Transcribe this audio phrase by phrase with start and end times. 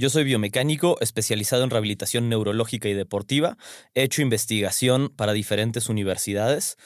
[0.00, 3.58] Yo soy biomecánico especializado en rehabilitación neurológica y deportiva.
[3.92, 6.78] He hecho investigación para diferentes universidades.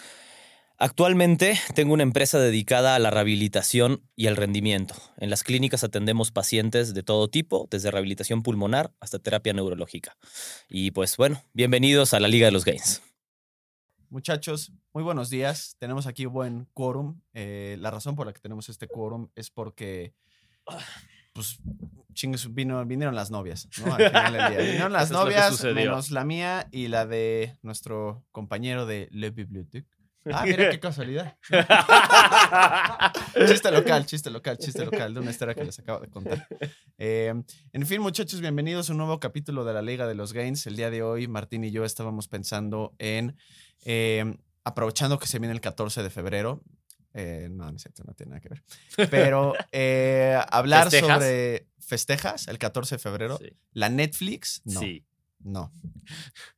[0.78, 4.96] Actualmente tengo una empresa dedicada a la rehabilitación y al rendimiento.
[5.16, 10.16] En las clínicas atendemos pacientes de todo tipo, desde rehabilitación pulmonar hasta terapia neurológica.
[10.68, 13.00] Y pues bueno, bienvenidos a la Liga de los Gains.
[14.10, 15.76] Muchachos, muy buenos días.
[15.78, 17.20] Tenemos aquí buen quórum.
[17.32, 20.14] Eh, la razón por la que tenemos este quórum es porque,
[21.34, 21.58] pues,
[22.14, 23.92] chingues, vino, vinieron las novias, ¿no?
[23.92, 24.58] Al final del día.
[24.64, 29.84] Vinieron las Eso novias, menos la mía y la de nuestro compañero de Le Bibliothèque.
[30.32, 31.36] Ah, mira qué casualidad.
[33.46, 36.48] chiste local, chiste local, chiste local de una historia que les acabo de contar.
[36.96, 37.34] Eh,
[37.72, 40.66] en fin, muchachos, bienvenidos a un nuevo capítulo de la Liga de los Gains.
[40.66, 43.36] El día de hoy, Martín y yo estábamos pensando en,
[43.84, 46.62] eh, aprovechando que se viene el 14 de febrero,
[47.14, 48.62] eh, no, no es cierto, no tiene nada que ver,
[49.10, 51.14] pero eh, hablar ¿Festejas?
[51.14, 53.38] sobre festejas el 14 de febrero.
[53.38, 53.52] Sí.
[53.72, 54.80] La Netflix, no.
[54.80, 55.04] Sí.
[55.44, 55.70] No.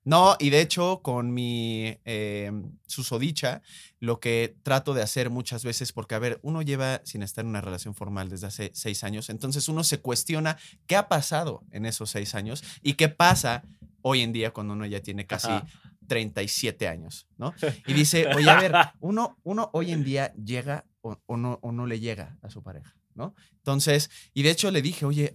[0.04, 2.52] No, y de hecho, con mi eh,
[2.86, 3.60] susodicha,
[3.98, 7.48] lo que trato de hacer muchas veces, porque a ver, uno lleva sin estar en
[7.48, 11.84] una relación formal desde hace seis años, entonces uno se cuestiona qué ha pasado en
[11.84, 13.64] esos seis años y qué pasa
[14.02, 15.66] hoy en día cuando uno ya tiene casi Ajá.
[16.06, 17.54] 37 años, ¿no?
[17.86, 21.72] Y dice, oye, a ver, uno, uno hoy en día llega o, o no, o
[21.72, 23.34] no le llega a su pareja, ¿no?
[23.56, 25.34] Entonces, y de hecho le dije, oye,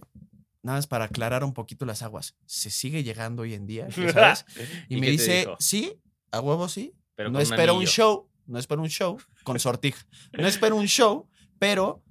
[0.62, 3.88] nada más para aclarar un poquito las aguas, ¿se sigue llegando hoy en día?
[3.88, 4.44] ¿Ya sabes?
[4.88, 5.56] Y, me dice, dijo?
[5.58, 6.94] sí, a huevo sí.
[7.14, 7.90] Pero no un espero un anillo.
[7.90, 10.06] show, no espero un show con sortija.
[10.32, 12.02] No espero un show, pero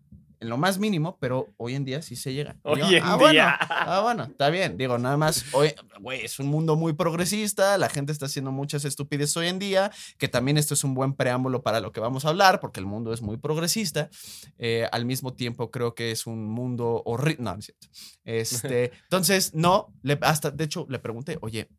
[0.42, 2.58] en lo más mínimo, pero hoy en día sí se llega.
[2.66, 3.58] Yo, Hoy en ah, bueno, día.
[3.62, 4.76] ah, bueno, está bien.
[4.76, 8.84] Digo, nada más, hoy, güey, es un mundo muy progresista, la gente está haciendo muchas
[8.84, 12.26] estupideces hoy en día, que también esto es un buen preámbulo para lo que vamos
[12.26, 14.10] a hablar, porque el mundo es muy progresista.
[14.58, 17.44] Eh, al mismo tiempo, creo que es un mundo horrible.
[17.44, 17.88] No, no es cierto.
[18.24, 21.70] Este, entonces, no, le- hasta, de hecho, le pregunté, oye,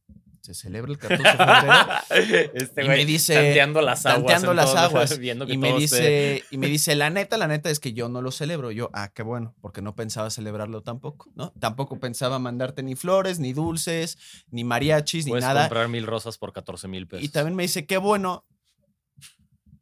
[0.42, 1.72] ¿se celebra el 14 de febrero?
[2.54, 4.18] Este Y güey me dice- tanteando las aguas.
[4.18, 5.18] tanteando las todo, aguas.
[5.18, 7.92] viendo que Y me, esté- dice, y me dice, la neta, la neta es que
[7.94, 8.70] yo no lo celebro.
[8.70, 11.52] Yo, ah, qué bueno, porque no pensaba celebrarlo tampoco, ¿no?
[11.60, 14.18] Tampoco pensaba mandarte ni flores, ni dulces,
[14.50, 15.62] ni mariachis, ni nada.
[15.62, 17.24] comprar mil rosas por 14 mil pesos.
[17.24, 18.44] Y también me dice, qué bueno,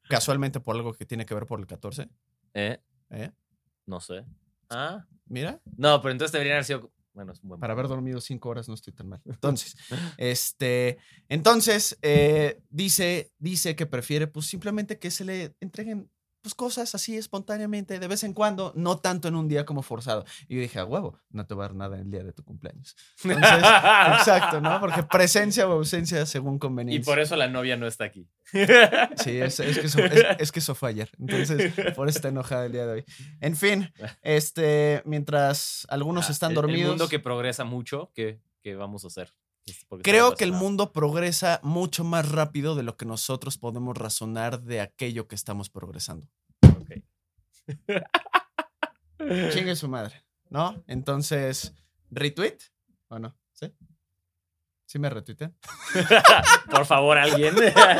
[0.08, 2.08] casualmente por algo que tiene que ver por el 14.
[2.54, 2.78] ¿Eh?
[3.10, 3.30] ¿eh?
[3.86, 4.24] No sé.
[4.68, 5.04] Ah.
[5.26, 6.90] Mira, No, pero entonces deberían haber sido.
[7.20, 7.60] Bueno, es un buen.
[7.60, 9.20] para haber dormido cinco horas no estoy tan mal.
[9.26, 9.76] Entonces,
[10.16, 10.96] este,
[11.28, 16.10] entonces, eh, dice, dice que prefiere, pues, simplemente que se le entreguen,
[16.42, 20.24] pues, cosas así espontáneamente, de vez en cuando, no tanto en un día como forzado.
[20.48, 22.32] Y yo dije, a huevo, no te va a dar nada en el día de
[22.32, 22.96] tu cumpleaños.
[23.24, 23.52] Entonces,
[24.18, 24.80] exacto, ¿no?
[24.80, 27.10] Porque presencia o ausencia según Y conveniencia.
[27.12, 28.28] por eso la novia no está aquí.
[28.52, 31.10] Sí, es, es que eso, es, es que eso fue ayer.
[31.18, 33.04] Entonces, por eso está enojada el día de hoy.
[33.40, 33.92] En fin,
[34.22, 36.82] este, mientras algunos Ah, están el- dormidos.
[36.82, 39.32] El mundo que progresa mucho, ¿qué, qué vamos a hacer?
[39.66, 43.58] Es porque está Creo que el mundo progresa mucho más rápido de lo que nosotros
[43.58, 46.28] podemos razonar de aquello que estamos progresando.
[46.62, 46.90] Ok.
[49.52, 50.82] Chingue su madre, ¿no?
[50.86, 51.74] Entonces,
[52.10, 52.58] ¿retweet
[53.08, 53.36] o no?
[53.52, 53.72] ¿Sí?
[54.86, 55.54] ¿Sí me retuitean?
[56.70, 57.54] Por favor, alguien.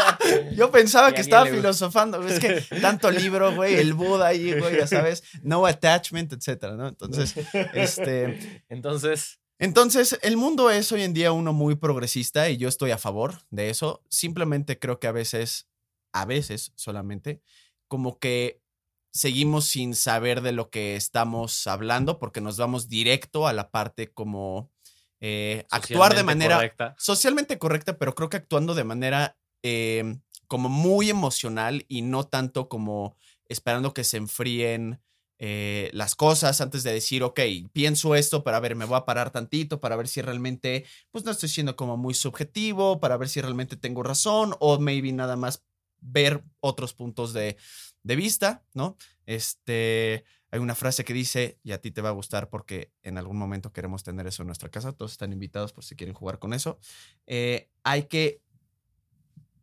[0.57, 2.21] Yo pensaba que estaba filosofando.
[2.27, 6.89] Es que tanto libro, güey, el Buda ahí, güey, ya sabes, no attachment, etcétera, ¿no?
[6.89, 7.37] Entonces,
[7.75, 12.93] este, Entonces, Entonces, el mundo es hoy en día uno muy progresista y yo estoy
[12.93, 14.03] a favor de eso.
[14.09, 15.69] Simplemente creo que a veces,
[16.15, 17.43] a veces solamente,
[17.87, 18.63] como que
[19.13, 24.11] seguimos sin saber de lo que estamos hablando porque nos vamos directo a la parte
[24.11, 24.73] como
[25.21, 26.95] eh, actuar de manera correcta.
[26.97, 32.71] socialmente correcta, pero creo que actuando de manera eh, como muy emocional y no tanto
[32.71, 33.15] como
[33.47, 35.03] esperando que se enfríen
[35.43, 37.41] eh, las cosas antes de decir, ok,
[37.73, 41.25] pienso esto, pero a ver, me voy a parar tantito para ver si realmente, pues
[41.25, 45.37] no estoy siendo como muy subjetivo, para ver si realmente tengo razón o maybe nada
[45.37, 45.65] más
[46.03, 47.57] ver otros puntos de,
[48.03, 48.99] de vista, ¿no?
[49.25, 53.17] Este, hay una frase que dice, y a ti te va a gustar porque en
[53.17, 56.39] algún momento queremos tener eso en nuestra casa, todos están invitados por si quieren jugar
[56.39, 56.79] con eso.
[57.27, 58.43] Eh, hay que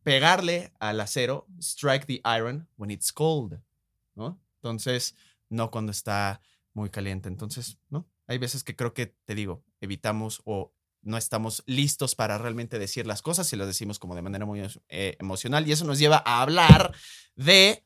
[0.01, 3.59] pegarle al acero, strike the iron when it's cold,
[4.15, 4.41] ¿no?
[4.55, 5.15] Entonces,
[5.49, 6.41] no cuando está
[6.73, 7.29] muy caliente.
[7.29, 8.07] Entonces, ¿no?
[8.27, 13.07] Hay veces que creo que, te digo, evitamos o no estamos listos para realmente decir
[13.07, 15.67] las cosas y las decimos como de manera muy eh, emocional.
[15.67, 16.93] Y eso nos lleva a hablar
[17.35, 17.85] de...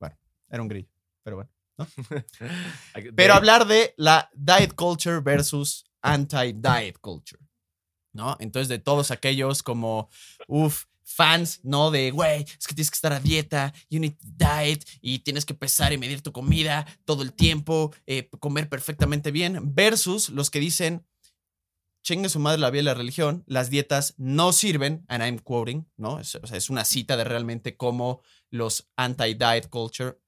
[0.00, 0.16] Bueno,
[0.50, 0.90] era un grillo,
[1.22, 1.50] pero bueno.
[1.78, 1.86] ¿no?
[3.16, 7.42] pero hablar de la diet culture versus anti-diet culture.
[8.12, 8.36] ¿No?
[8.40, 10.10] Entonces, de todos aquellos como,
[10.46, 11.90] uff, fans, ¿no?
[11.90, 15.54] De, güey, es que tienes que estar a dieta, you need diet, y tienes que
[15.54, 20.60] pesar y medir tu comida todo el tiempo, eh, comer perfectamente bien, versus los que
[20.60, 21.06] dicen,
[22.02, 25.88] chingue su madre la vida y la religión, las dietas no sirven, and I'm quoting,
[25.96, 26.14] ¿no?
[26.14, 30.18] o sea, es una cita de realmente cómo los anti-diet culture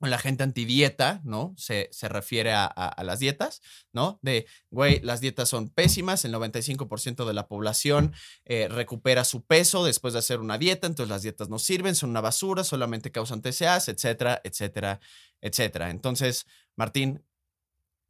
[0.00, 1.54] la gente antidieta, ¿no?
[1.56, 3.62] Se, se refiere a, las dietas,
[3.92, 4.18] ¿no?
[4.22, 8.12] De, güey, las dietas son pésimas, el 95% de la población
[8.44, 12.10] eh, recupera su peso después de hacer una dieta, entonces las dietas no sirven, son
[12.10, 15.00] una basura, solamente causan TCAs, etcétera, etcétera,
[15.40, 15.90] etcétera.
[15.90, 16.46] Entonces,
[16.76, 17.24] Martín,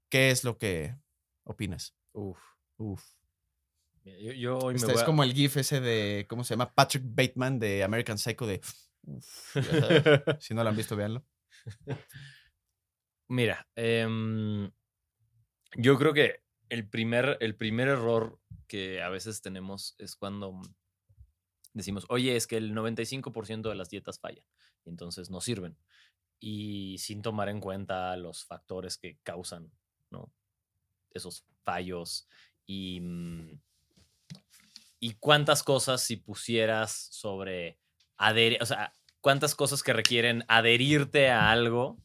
[0.09, 0.97] ¿qué es lo que
[1.45, 1.95] opinas?
[2.13, 2.39] Uf,
[2.77, 3.03] uf.
[4.37, 6.75] Yo, hoy este es como el GIF ese de, ¿cómo se llama?
[6.75, 8.61] Patrick Bateman de American Psycho de...
[10.41, 11.25] si no lo han visto, véanlo.
[13.29, 14.71] Mira, em,
[15.77, 20.61] yo creo que el primer, el primer error que a veces tenemos es cuando
[21.73, 24.45] decimos, oye, es que el 95% de las dietas fallan
[24.85, 25.77] y entonces no sirven.
[26.41, 29.73] Y sin tomar en cuenta los factores que causan
[31.11, 32.29] esos fallos
[32.67, 33.61] y, mm,
[35.01, 37.79] y cuántas cosas si pusieras sobre
[38.17, 38.93] adherir, o sea,
[39.25, 41.97] cuántas cosas que requieren adherirte a algo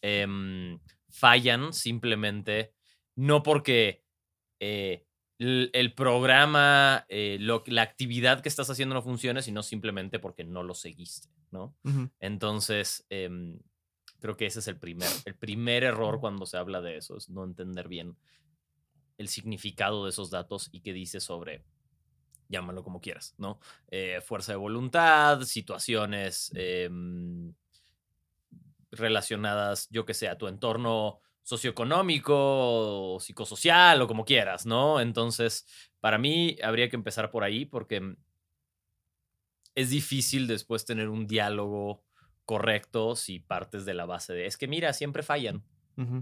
[0.00, 0.78] em,
[1.10, 2.72] fallan simplemente
[3.14, 4.02] no porque
[4.58, 5.04] eh,
[5.38, 10.72] el, programa, eh, la actividad que estás haciendo no funcione, sino simplemente porque no lo
[10.72, 11.76] seguiste, ¿no?
[12.20, 13.58] Entonces, em,
[14.20, 17.28] creo que ese es el primer, el primer error cuando se habla de eso, es
[17.28, 18.16] no entender bien
[19.18, 21.66] el significado de esos datos y qué dice sobre
[22.48, 23.58] llámalo como quieras, ¿no?
[23.88, 27.54] Eh, fuerza de voluntad, situaciones em,
[28.90, 32.34] relacionadas, yo que sé, a tu entorno socioeconómico
[33.14, 35.00] o psicosocial o como quieras, ¿no?
[35.00, 35.66] Entonces,
[36.00, 38.16] para mí habría que empezar por ahí porque
[39.74, 42.04] es difícil después tener un diálogo
[42.44, 45.64] correcto si partes de la base de, es que mira, siempre fallan.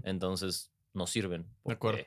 [0.03, 1.47] Entonces, no sirven.
[1.63, 2.03] de acuerdo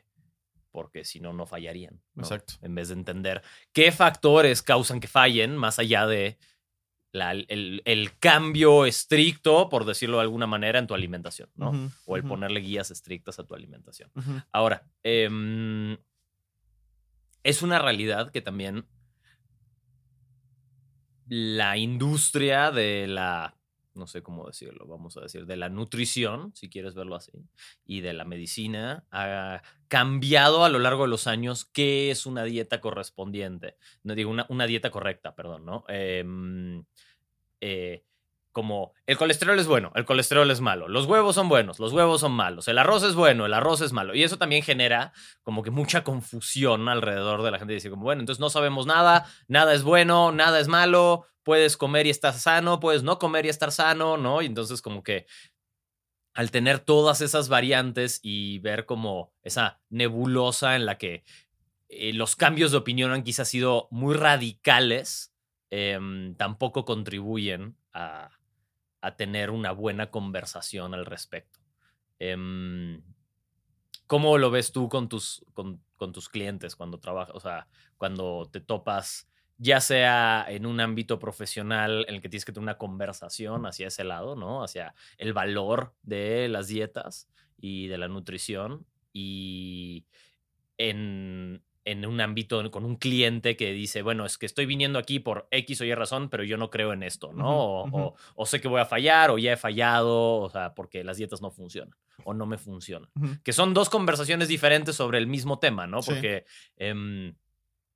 [0.74, 2.02] porque si no, no fallarían.
[2.16, 2.54] Exacto.
[2.60, 3.42] En vez de entender
[3.72, 6.36] qué factores causan que fallen, más allá de
[7.12, 11.92] el, cambio estricto, por decirlo de alguna manera, en tu alimentación, ¿no?
[12.06, 14.10] o el ponerle guías estrictas a tu alimentación.
[14.50, 15.96] Ahora, em,
[17.44, 18.84] es una realidad que también
[21.28, 23.56] la industria de la
[23.94, 27.32] no sé cómo decirlo, vamos a decir, de la nutrición, si quieres verlo así,
[27.84, 32.44] y de la medicina, ha cambiado a lo largo de los años qué es una
[32.44, 33.76] dieta correspondiente.
[34.02, 35.84] No digo una, una dieta correcta, perdón, ¿no?
[35.88, 36.84] Em,
[37.60, 38.04] eh,
[38.54, 42.20] como el colesterol es bueno, el colesterol es malo, los huevos son buenos, los huevos
[42.20, 44.14] son malos, el arroz es bueno, el arroz es malo.
[44.14, 45.12] Y eso también genera
[45.42, 47.74] como que mucha confusión alrededor de la gente.
[47.74, 52.06] Dice como, bueno, entonces no sabemos nada, nada es bueno, nada es malo, puedes comer
[52.06, 54.40] y estar sano, puedes no comer y estar sano, ¿no?
[54.40, 55.26] Y entonces como que
[56.32, 61.24] al tener todas esas variantes y ver como esa nebulosa en la que
[61.88, 65.32] eh, los cambios de opinión han quizás sido muy radicales,
[65.70, 68.30] em, tampoco contribuyen a
[69.04, 71.60] a tener una buena conversación al respecto.
[72.18, 73.02] Em,
[74.06, 75.80] ¿Cómo lo ves tú con tus, con,
[76.12, 82.04] tus clientes cuando trabajas, o sea, cuando te topas, ya sea en un ámbito profesional
[82.08, 84.62] en el que tienes que tener una conversación hacia ese lado, ¿no?
[84.62, 90.04] Hacia el valor de las dietas y de la nutrición y
[90.76, 95.18] en, en un ámbito con un cliente que dice, bueno, es que estoy viniendo aquí
[95.18, 97.84] por X o Y razón, pero yo no creo en esto, ¿no?
[98.34, 101.42] o, sé que voy a fallar o ya he fallado, o sea, porque las dietas
[101.42, 103.10] no funcionan o no me funcionan.
[103.42, 106.00] Que son dos conversaciones diferentes sobre el mismo tema, ¿no?
[106.00, 106.44] Porque
[106.76, 107.34] em,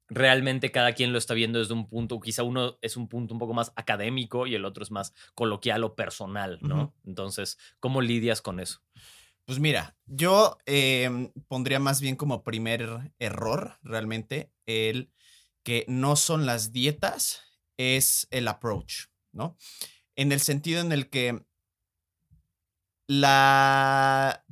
[0.08, 3.40] realmente cada quien lo está viendo desde un punto, quizá uno es un punto un
[3.40, 6.94] poco más académico y el otro es más coloquial o personal, ¿no?
[7.06, 8.80] Entonces, ¿cómo lidias con eso?
[9.48, 15.10] Pues mira, yo em, pondría más bien como primer error realmente el
[15.64, 17.40] que no son las dietas,
[17.78, 19.56] es el approach, ¿no?
[20.16, 21.46] En el sentido en el que
[23.06, 24.44] la,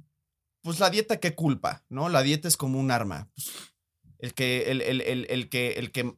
[0.63, 1.85] pues la dieta, ¿qué culpa?
[1.91, 2.09] ¿No?
[2.09, 3.31] La dieta es como un arma.
[3.35, 3.53] Pues,
[4.19, 6.17] el que, el, el, el, que, el que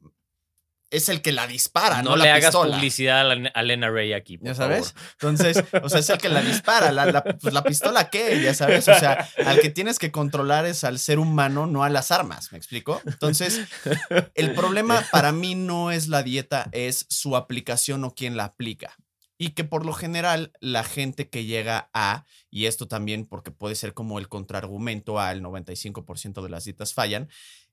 [0.90, 2.76] es el que la dispara, no, no la le hagas pistola.
[2.76, 4.38] publicidad a, la- a Lena Ray aquí.
[4.38, 4.92] por Ya sabes.
[4.94, 5.10] favor.
[5.12, 6.92] Entonces, o sea, es el que la dispara.
[6.92, 8.40] La, la- pues la pistola, ¿qué?
[8.42, 8.88] Ya sabes.
[8.88, 12.50] O sea, al que tienes que controlar es al ser humano, no a las armas.
[12.52, 13.02] ¿Me explico?
[13.06, 13.60] Entonces,
[14.34, 18.96] el problema para mí no es la dieta, es su aplicación o quién la aplica.
[19.40, 23.76] Y que por lo general la gente que llega a, y esto también porque puede
[23.76, 27.28] ser como el contraargumento al 95% de las dietas fallan,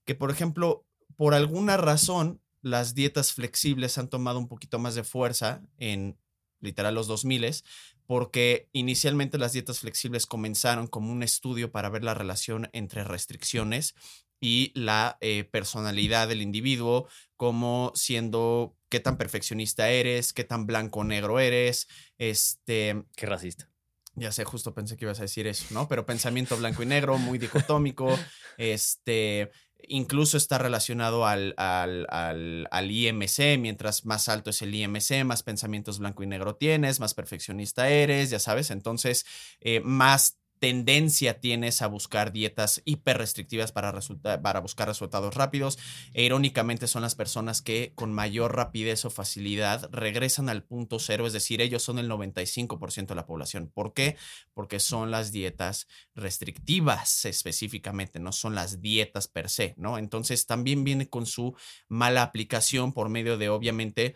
[0.05, 5.03] que por ejemplo, por alguna razón, las dietas flexibles han tomado un poquito más de
[5.03, 6.17] fuerza en
[6.61, 7.61] literal los 2000
[8.07, 13.93] porque inicialmente las dietas flexibles comenzaron como un estudio para ver la relación entre restricciones
[14.39, 17.07] y la eh, personalidad del individuo,
[17.37, 23.69] como siendo qué tan perfeccionista eres, qué tan blanco o negro eres, este, Qué racista.
[24.15, 25.87] ya sé, justo pensé que ibas a decir eso, ¿no?
[25.87, 28.07] Pero pensamiento blanco y negro, muy dicotómico,
[28.57, 29.51] este,
[29.87, 35.43] incluso está relacionado al, al, al, al IMC, mientras más alto es el IMC, más
[35.43, 39.25] pensamientos blanco y negro tienes, más perfeccionista eres, ya sabes, entonces
[39.59, 43.93] eh, más tendencia tienes a buscar dietas hiper restrictivas para,
[44.41, 45.77] para buscar resultados rápidos.
[46.13, 51.27] E irónicamente son las personas que con mayor rapidez o facilidad regresan al punto cero,
[51.27, 53.71] es decir, ellos son el 95% de la población.
[53.73, 54.17] ¿Por qué?
[54.53, 59.97] Porque son las dietas restrictivas específicamente, no son las dietas per se, ¿no?
[59.97, 61.55] Entonces también viene con su
[61.87, 64.15] mala aplicación por medio de obviamente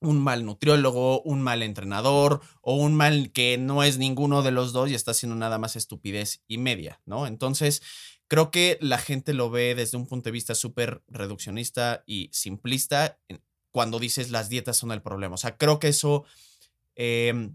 [0.00, 4.72] un mal nutriólogo, un mal entrenador o un mal que no es ninguno de los
[4.72, 7.26] dos y está haciendo nada más estupidez y media, ¿no?
[7.26, 7.82] Entonces,
[8.26, 13.18] creo que la gente lo ve desde un punto de vista súper reduccionista y simplista
[13.70, 15.34] cuando dices las dietas son el problema.
[15.34, 16.24] O sea, creo que eso
[16.96, 17.50] eh,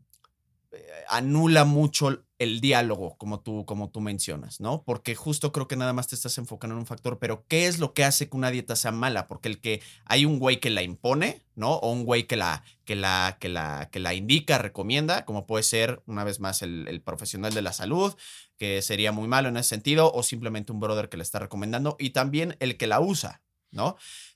[0.71, 4.83] eh, anula mucho el diálogo, como tú, como tú mencionas, ¿no?
[4.83, 7.79] Porque justo creo que nada más te estás enfocando en un factor, pero ¿qué es
[7.79, 9.27] lo que hace que una dieta sea mala?
[9.27, 11.75] Porque el que hay un güey que la impone, ¿no?
[11.75, 15.63] O un güey que la, que la, que la, que la indica, recomienda, como puede
[15.63, 18.13] ser, una vez más, el, el profesional de la salud,
[18.57, 21.95] que sería muy malo en ese sentido, o simplemente un brother que le está recomendando,
[21.99, 23.95] y también el que la usa, ¿no?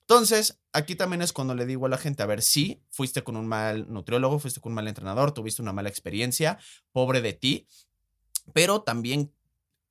[0.09, 3.35] Entonces, aquí también es cuando le digo a la gente, a ver, sí, fuiste con
[3.35, 6.57] un mal nutriólogo, fuiste con un mal entrenador, tuviste una mala experiencia,
[6.91, 7.67] pobre de ti,
[8.53, 9.33] pero también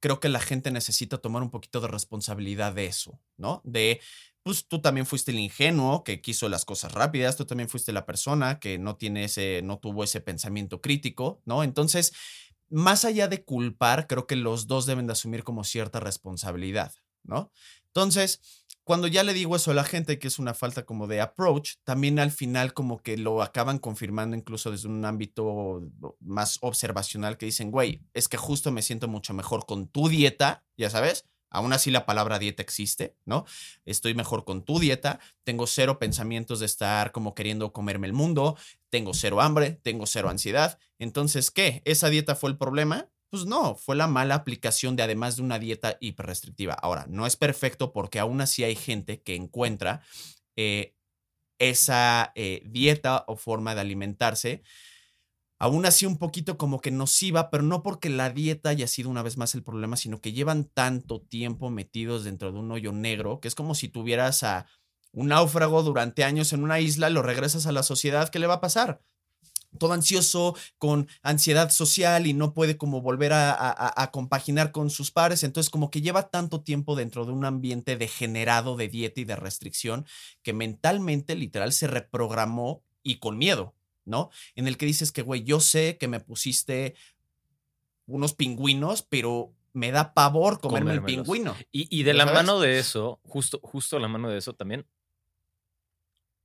[0.00, 3.60] creo que la gente necesita tomar un poquito de responsabilidad de eso, ¿no?
[3.64, 4.00] De,
[4.42, 8.06] pues tú también fuiste el ingenuo que quiso las cosas rápidas, tú también fuiste la
[8.06, 11.62] persona que no tiene ese, no tuvo ese pensamiento crítico, ¿no?
[11.64, 12.12] Entonces,
[12.70, 16.92] más allá de culpar, creo que los dos deben de asumir como cierta responsabilidad,
[17.24, 17.50] ¿no?
[17.98, 18.40] Entonces,
[18.84, 21.72] cuando ya le digo eso a la gente, que es una falta como de approach,
[21.82, 25.82] también al final como que lo acaban confirmando incluso desde un ámbito
[26.20, 30.64] más observacional que dicen, güey, es que justo me siento mucho mejor con tu dieta,
[30.76, 31.24] ya sabes.
[31.50, 33.46] Aún así la palabra dieta existe, ¿no?
[33.84, 38.56] Estoy mejor con tu dieta, tengo cero pensamientos de estar como queriendo comerme el mundo,
[38.90, 40.78] tengo cero hambre, tengo cero ansiedad.
[41.00, 41.82] Entonces, ¿qué?
[41.84, 43.08] ¿Esa dieta fue el problema?
[43.30, 46.72] Pues no, fue la mala aplicación de además de una dieta hiperrestrictiva.
[46.74, 50.00] Ahora, no es perfecto porque aún así hay gente que encuentra
[50.56, 50.94] eh,
[51.58, 54.62] esa eh, dieta o forma de alimentarse,
[55.58, 59.22] aún así un poquito como que nociva, pero no porque la dieta haya sido una
[59.22, 63.40] vez más el problema, sino que llevan tanto tiempo metidos dentro de un hoyo negro,
[63.40, 64.66] que es como si tuvieras a
[65.12, 68.54] un náufrago durante años en una isla, lo regresas a la sociedad, ¿qué le va
[68.54, 69.02] a pasar?
[69.76, 74.90] Todo ansioso, con ansiedad social y no puede como volver a, a, a, compaginar con
[74.90, 75.42] sus pares.
[75.42, 79.36] Entonces como que lleva tanto tiempo dentro de un ambiente degenerado de dieta y de
[79.36, 80.06] restricción
[80.42, 84.30] que mentalmente literal se reprogramó y con miedo, ¿no?
[84.54, 86.94] En el que dices que, güey, yo sé que me pusiste
[88.06, 91.54] unos pingüinos, pero me da pavor comerme el pingüino.
[91.70, 92.34] Y, y de la sabes?
[92.34, 94.86] mano de eso, justo, justo la mano de eso también,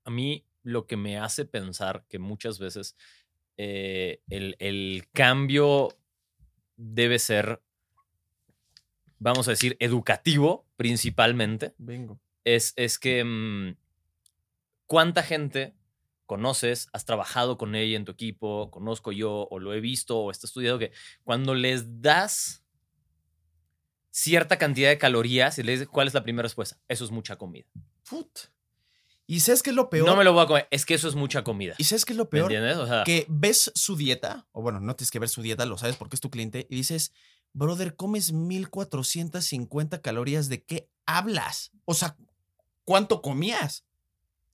[0.05, 2.95] a mí lo que me hace pensar que muchas veces
[3.57, 5.89] eh, el, el, cambio
[6.75, 7.61] debe ser,
[9.19, 11.73] vamos a decir, educativo principalmente.
[11.77, 12.19] Bingo.
[12.43, 13.75] Es, es que mmm,
[14.87, 15.75] cuánta gente
[16.25, 20.31] conoces, has trabajado con ella en tu equipo, conozco yo o lo he visto o
[20.31, 20.91] está estudiado que
[21.23, 22.65] cuando les das
[24.09, 27.35] cierta cantidad de calorías y le dices cuál es la primera respuesta, eso es mucha
[27.35, 27.65] comida.
[28.09, 28.39] Put.
[29.25, 30.07] ¿Y sabes qué es lo peor?
[30.07, 31.75] No me lo voy a comer, es que eso es mucha comida.
[31.77, 32.49] ¿Y sabes qué es lo peor?
[32.49, 32.77] ¿Me entiendes?
[32.77, 35.77] O sea, que ves su dieta, o bueno, no tienes que ver su dieta, lo
[35.77, 37.13] sabes porque es tu cliente, y dices,
[37.53, 41.71] brother, comes 1450 calorías, ¿de qué hablas?
[41.85, 42.17] O sea,
[42.83, 43.85] ¿cuánto comías?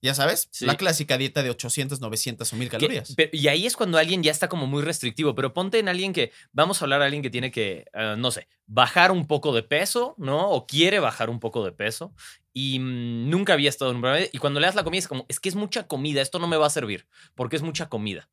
[0.02, 0.66] Ya sabes, sí.
[0.66, 3.16] la clásica dieta de 800, 900 o 1000 calorías.
[3.18, 6.14] Que, y ahí es cuando alguien ya está como muy restrictivo, pero ponte en alguien
[6.14, 9.54] que, vamos a hablar de alguien que tiene que, uh, no sé, bajar un poco
[9.54, 10.52] de peso, ¿no?
[10.52, 12.14] O quiere bajar un poco de peso
[12.54, 14.28] y mm, nunca había estado en un programa.
[14.32, 16.48] Y cuando le das la comida es como, es que es mucha comida, esto no
[16.48, 18.30] me va a servir, porque es mucha comida.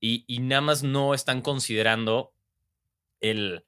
[0.00, 2.32] Y, y nada más no están considerando
[3.20, 3.64] el,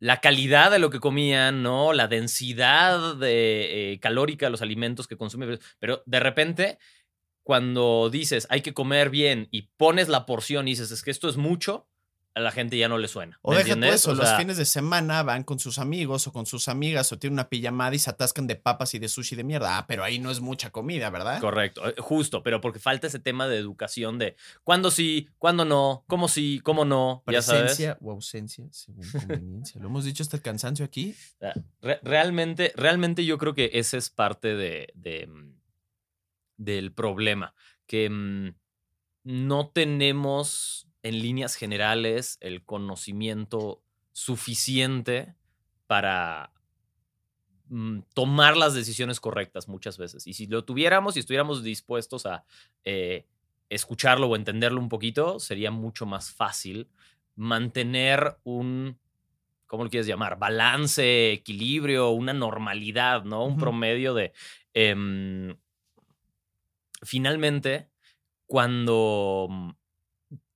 [0.00, 1.92] la calidad de lo que comían, ¿no?
[1.92, 5.58] La densidad de, eh, calórica de los alimentos que consumen.
[5.78, 6.78] Pero de repente,
[7.42, 11.28] cuando dices hay que comer bien y pones la porción y dices es que esto
[11.28, 11.88] es mucho,
[12.34, 13.38] a la gente ya no le suena.
[13.42, 17.10] O deja eso, los fines de semana van con sus amigos o con sus amigas
[17.12, 19.78] o tienen una pijamada y se atascan de papas y de sushi de mierda.
[19.78, 21.40] Ah, pero ahí no es mucha comida, ¿verdad?
[21.40, 26.04] Correcto, eh, justo, pero porque falta ese tema de educación de cuándo sí, cuándo no,
[26.06, 29.80] cómo sí, cómo no, Presencia o ausencia, según conveniencia.
[29.80, 31.14] Lo hemos dicho hasta el cansancio aquí.
[31.80, 35.58] realmente, realmente yo creo que ese es parte de, de mm,
[36.56, 37.54] del problema,
[37.86, 38.54] que mm,
[39.24, 45.34] no tenemos en líneas generales el conocimiento suficiente
[45.86, 46.52] para
[47.68, 50.26] mm, tomar las decisiones correctas muchas veces.
[50.26, 52.44] Y si lo tuviéramos y estuviéramos dispuestos a
[52.84, 53.26] eh,
[53.68, 56.88] escucharlo o entenderlo un poquito, sería mucho más fácil
[57.36, 58.98] mantener un,
[59.66, 60.38] ¿cómo lo quieres llamar?
[60.38, 63.44] Balance, equilibrio, una normalidad, ¿no?
[63.44, 64.32] Un promedio de...
[64.74, 65.56] Em,
[67.02, 67.88] finalmente,
[68.46, 69.70] cuando mm,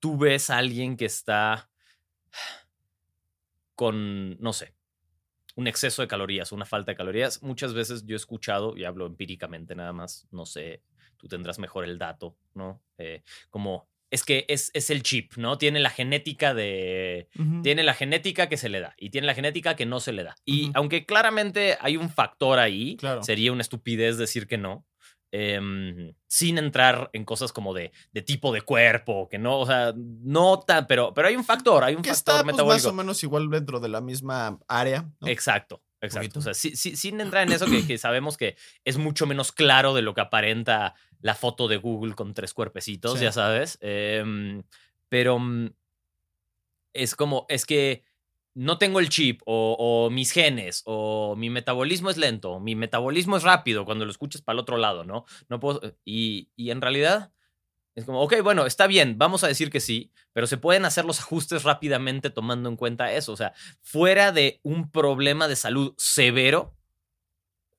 [0.02, 1.70] tú ves a alguien que está
[3.76, 4.74] con, no sé,
[5.54, 9.06] un exceso de calorías, una falta de calorías, muchas veces yo he escuchado, y hablo
[9.06, 10.82] empíricamente nada más, no sé,
[11.18, 12.82] tú tendrás mejor el dato, ¿no?
[12.98, 15.56] Eh, como es que es, es, el chip, ¿no?
[15.56, 17.28] Tiene la genética de.
[17.62, 20.24] Tiene la genética que se le da y tiene la genética que no se le
[20.24, 20.34] da.
[20.44, 24.84] Y aunque claramente hay un factor ahí, sería una estupidez decir que no.
[25.34, 29.94] Em, sin entrar en cosas como de, de, tipo de cuerpo, que no, o sea,
[29.96, 32.88] no tan, pero, pero hay un factor, hay un factor está, pues, metabólico.
[32.88, 35.10] más o menos igual dentro de la misma área.
[35.24, 36.40] Exacto, exacto.
[36.40, 40.12] O sea, sin entrar en eso, que, sabemos que es mucho menos claro de lo
[40.12, 43.78] que aparenta la foto de Google con tres cuerpecitos, ya sabes.
[43.80, 44.64] Em,
[45.08, 45.70] pero mm,
[46.92, 48.04] es como, es que
[48.54, 53.42] no tengo el chip o, mis genes o mi metabolismo es lento, mi metabolismo es
[53.42, 55.24] rápido cuando lo escuchas para el otro lado, ¿no?
[55.48, 57.32] No puedo, eh, y, y en realidad
[57.94, 61.04] es como, ok, bueno, está bien, vamos a decir que sí, pero se pueden hacer
[61.04, 63.32] los ajustes rápidamente tomando en cuenta eso.
[63.32, 66.74] O sea, fuera de un problema de salud severo,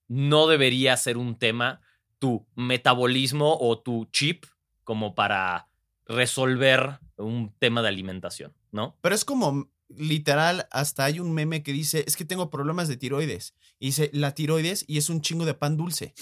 [0.08, 1.82] no debería ser un tema
[2.20, 4.46] tu metabolismo o tu chip
[4.84, 5.68] como para
[6.06, 8.98] resolver un tema de alimentación, ¿no?
[9.02, 12.98] Pero es como literal, hasta hay un meme que dice, es que tengo problemas de
[12.98, 13.54] tiroides.
[13.80, 16.14] Y dice, la tiroides y es un chingo de pan dulce.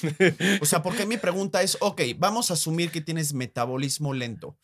[0.62, 4.58] o sea, porque mi pregunta es, ok, vamos a asumir que tienes metabolismo lento.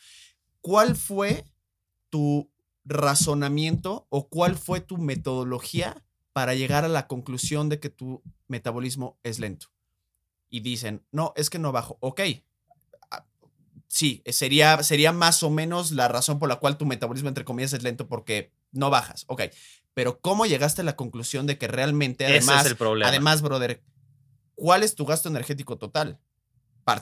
[0.61, 1.45] ¿Cuál fue
[2.09, 2.49] tu
[2.85, 9.19] razonamiento o cuál fue tu metodología para llegar a la conclusión de que tu metabolismo
[9.23, 9.67] es lento?
[10.49, 11.97] Y dicen, no, es que no bajo.
[11.99, 12.21] Ok,
[13.87, 17.73] sí, sería, sería más o menos la razón por la cual tu metabolismo, entre comillas,
[17.73, 19.43] es lento porque no bajas, ok.
[19.93, 23.09] Pero ¿cómo llegaste a la conclusión de que realmente, además, es el problema.
[23.09, 23.83] además, brother,
[24.55, 26.19] ¿cuál es tu gasto energético total?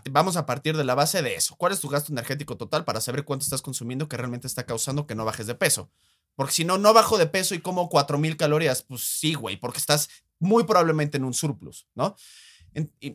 [0.10, 1.56] vamos a partir de la base de eso.
[1.58, 5.06] ¿Cuál es tu gasto energético total para saber cuánto estás consumiendo que realmente está causando
[5.06, 5.92] que no bajes de peso?
[6.36, 9.78] Porque si no, no bajo de peso y como 4000 calorías, pues sí, güey, porque
[9.78, 12.16] estás muy probablemente en un surplus, ¿no?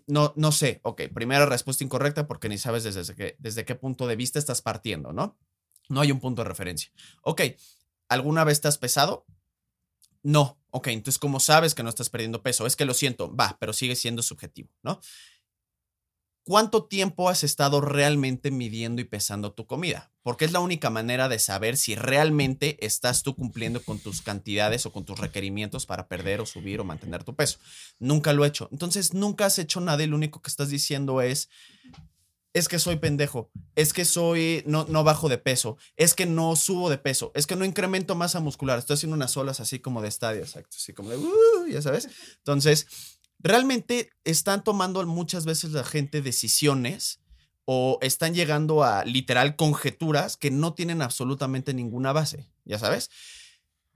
[0.06, 4.06] no, no sé, ok, primera respuesta incorrecta porque ni sabes desde, qué, desde qué punto
[4.06, 5.36] de vista estás partiendo, ¿no?
[5.90, 6.90] No hay un punto de referencia.
[7.22, 7.42] Ok,
[8.10, 9.24] ¿Alguna vez te has pesado?
[10.22, 10.58] No.
[10.72, 12.66] Ok, entonces, ¿cómo sabes que no estás perdiendo peso?
[12.66, 15.00] Es que lo siento, va, pero sigue siendo subjetivo, ¿no?
[16.44, 20.12] ¿Cuánto tiempo has estado realmente midiendo y pesando tu comida?
[20.22, 24.86] Porque es la única manera de saber si realmente estás tú cumpliendo con tus cantidades
[24.86, 27.58] o con tus requerimientos para perder o subir o mantener tu peso.
[27.98, 28.68] Nunca lo he hecho.
[28.72, 31.48] Entonces, nunca has hecho nada y lo único que estás diciendo es,
[32.52, 36.56] es que soy pendejo, es que soy, no, no bajo de peso, es que no
[36.56, 40.02] subo de peso, es que no incremento masa muscular, estoy haciendo unas olas así como
[40.02, 42.08] de estadio, exacto, así como de, uh, ya sabes.
[42.38, 42.86] Entonces,
[43.38, 47.20] realmente están tomando muchas veces la gente decisiones
[47.64, 53.10] o están llegando a literal conjeturas que no tienen absolutamente ninguna base, ya sabes.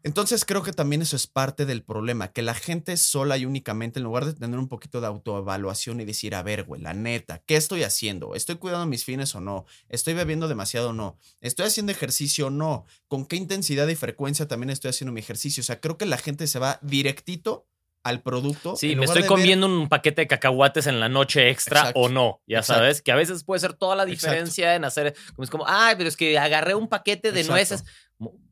[0.04, 3.98] Entonces creo que también eso es parte del problema, que la gente sola y únicamente,
[3.98, 7.42] en lugar de tener un poquito de autoevaluación y decir, a ver, güey, la neta,
[7.46, 8.34] ¿qué estoy haciendo?
[8.34, 9.64] ¿Estoy cuidando mis fines o no?
[9.88, 11.18] ¿Estoy bebiendo demasiado o no?
[11.40, 12.84] ¿Estoy haciendo ejercicio o no?
[13.08, 15.62] ¿Con qué intensidad y frecuencia también estoy haciendo mi ejercicio?
[15.62, 17.66] O sea, creo que la gente se va directito
[18.02, 18.76] al producto.
[18.76, 22.62] Sí, me estoy comiendo un paquete de cacahuates en la noche extra o no, ya
[22.62, 25.94] sabes, que a veces puede ser toda la diferencia en hacer, como es como, ay,
[25.96, 27.84] pero es que agarré un paquete de nueces.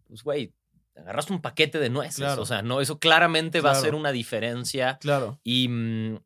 [0.08, 0.54] Pues, güey,
[0.96, 2.38] agarraste un paquete de nueces.
[2.38, 4.98] O sea, no, eso claramente va a ser una diferencia.
[4.98, 5.40] Claro.
[5.44, 6.18] Y, mm,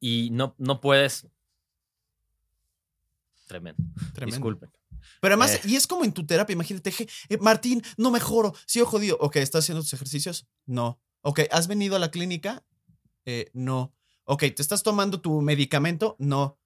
[0.00, 1.26] y no, no puedes.
[3.46, 3.82] Tremendo.
[4.14, 4.36] Tremendo.
[4.36, 4.70] Disculpen.
[5.20, 5.60] Pero además, Eh.
[5.64, 6.92] y es como en tu terapia, imagínate,
[7.28, 9.16] eh, Martín, no mejoro, sigo jodido.
[9.20, 10.46] Ok, ¿estás haciendo tus ejercicios?
[10.66, 11.00] No.
[11.22, 12.62] Ok, ¿has venido a la clínica?
[13.26, 13.92] Eh, no.
[14.24, 16.14] Ok, ¿te estás tomando tu medicamento?
[16.18, 16.58] No.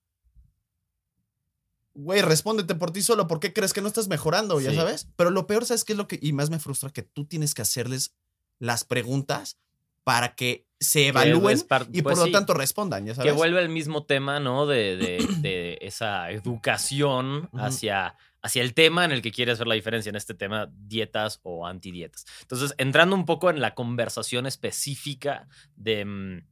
[1.94, 3.26] Güey, respóndete por ti solo.
[3.28, 4.60] ¿Por qué crees que no estás mejorando?
[4.60, 5.08] Ya sabes.
[5.16, 6.90] Pero lo peor, ¿sabes qué es lo que y más me frustra?
[6.90, 8.14] Que tú tienes que hacerles
[8.58, 9.58] las preguntas
[10.02, 11.58] para que se evalúen
[11.92, 13.30] y pues por lo sí, tanto respondan, ya sabes.
[13.32, 14.66] Que vuelve el mismo tema, ¿no?
[14.66, 19.76] De, de- de esa educación hacia, hacia el tema en el que quieres ver la
[19.76, 22.26] diferencia, en este tema, dietas o antidietas.
[22.42, 26.46] Entonces, entrando un poco en la conversación específica de mm,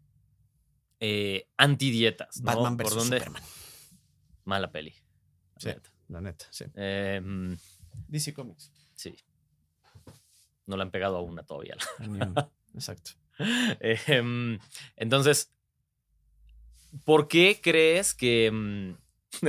[1.00, 2.46] eh, antidietas, ¿no?
[2.46, 3.18] Batman ¿Por versus dónde?
[3.18, 3.42] Superman.
[4.44, 4.94] Mala peli.
[5.62, 5.68] Sí.
[5.68, 5.90] neta.
[6.08, 6.64] La neta, sí.
[6.74, 7.54] Eh, mm,
[8.08, 8.70] DC Comics.
[8.94, 9.14] sí.
[10.66, 11.76] No le han pegado a una todavía.
[12.74, 13.12] Exacto.
[13.80, 14.58] Em,
[14.96, 15.52] entonces,
[17.04, 18.50] ¿por qué crees que...
[18.52, 19.48] mm,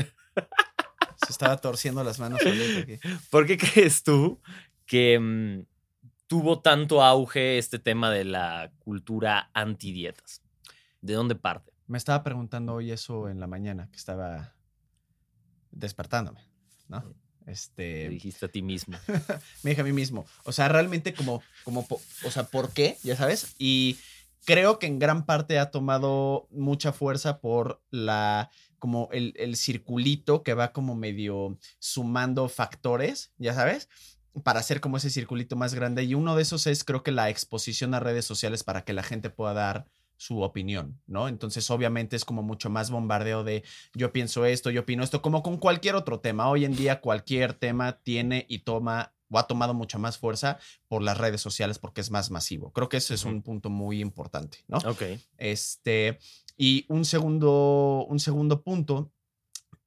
[1.26, 2.40] Se estaba torciendo las manos.
[2.82, 3.00] aquí.
[3.30, 4.42] ¿Por qué crees tú
[4.86, 5.66] que
[6.28, 10.42] tuvo tanto auge este tema de la cultura antidietas?
[11.02, 11.72] ¿De dónde parte?
[11.88, 14.53] Me estaba preguntando hoy eso en la mañana, que estaba
[15.74, 16.48] despertándome,
[16.88, 17.04] ¿no?
[17.46, 18.98] Te Este, dijiste a ti mismo.
[19.64, 21.86] me dije a mí mismo, o sea, realmente como, como,
[22.26, 22.98] o sea, ¿por qué?
[23.04, 23.56] Ya sabes.
[23.58, 23.98] Y
[24.46, 30.44] creo que en gran parte ha tomado mucha fuerza por la, como el, el circulito
[30.44, 33.90] que va como medio sumando factores, ya sabes,
[34.44, 36.04] para hacer como ese circulito más grande.
[36.04, 39.04] Y uno de esos es, creo que la exposición a redes sociales para que la
[39.04, 39.86] gente pueda dar
[40.18, 41.28] su opinión, ¿no?
[41.28, 45.44] Entonces, obviamente es como mucho más bombardeo de yo pienso esto, yo opino esto, como
[45.44, 46.50] con cualquier otro tema.
[46.50, 51.02] Hoy en día cualquier tema tiene y toma o ha tomado mucha más fuerza por
[51.02, 52.72] las redes sociales porque es más masivo.
[52.72, 54.78] Creo que ese es un punto muy importante, ¿no?
[54.86, 55.04] Ok.
[55.38, 56.20] Este,
[56.56, 59.12] y un segundo, un segundo punto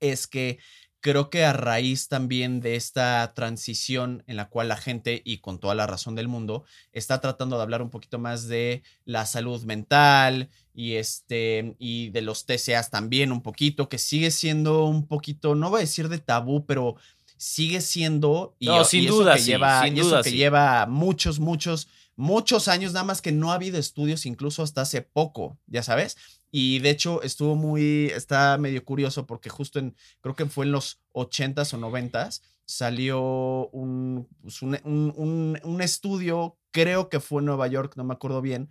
[0.00, 0.58] es que
[1.06, 5.60] creo que a raíz también de esta transición en la cual la gente, y con
[5.60, 9.62] toda la razón del mundo, está tratando de hablar un poquito más de la salud
[9.62, 15.54] mental y este y de los TCAs también un poquito, que sigue siendo un poquito,
[15.54, 16.96] no voy a decir de tabú, pero
[17.36, 20.22] sigue siendo y, No, y sin eso duda que sí, lleva, sin y eso duda
[20.24, 20.36] que sí.
[20.36, 25.02] lleva muchos, muchos, muchos años, nada más que no ha habido estudios, incluso hasta hace
[25.02, 26.16] poco, ya sabes.
[26.58, 30.72] Y de hecho estuvo muy, está medio curioso porque justo en, creo que fue en
[30.72, 37.46] los 80s o 90s, salió un, pues, un- un- un estudio, creo que fue en
[37.46, 38.70] Nueva York, no me acuerdo bien,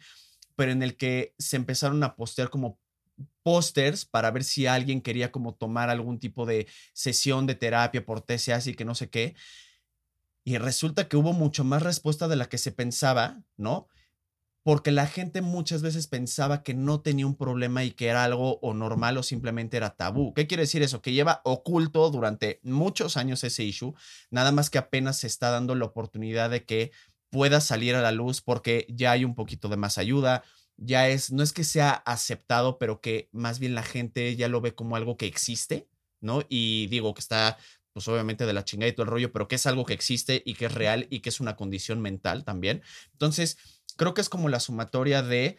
[0.55, 2.79] pero en el que se empezaron a postear como
[3.43, 8.21] pósters para ver si alguien quería como tomar algún tipo de sesión de terapia por
[8.21, 9.35] TCAs y que no sé qué.
[10.43, 13.87] Y resulta que hubo mucho más respuesta de la que se pensaba, ¿no?
[14.65, 18.58] Porque la gente muchas veces pensaba que no tenía un problema y que era algo
[18.63, 20.34] o normal o simplemente era tabú.
[20.34, 21.04] ¿Qué quiere decir eso?
[21.04, 23.93] Que lleva oculto durante muchos años ese issue,
[24.32, 26.91] nada más que apenas se está dando la oportunidad de que
[27.30, 30.43] pueda salir a la luz porque ya hay un poquito de más ayuda,
[30.78, 34.62] ya es, no es que sea aceptado, pero que más bien la gente ya lo
[34.62, 35.88] ve como algo que existe,
[36.21, 36.41] ¿no?
[36.49, 37.60] Y digo que está,
[37.93, 40.41] pues obviamente de la chingada y todo el rollo, pero que es algo que existe
[40.43, 42.82] y que es real y que es una condición mental también.
[43.12, 43.60] Entonces,
[43.95, 45.58] creo que es como la sumatoria de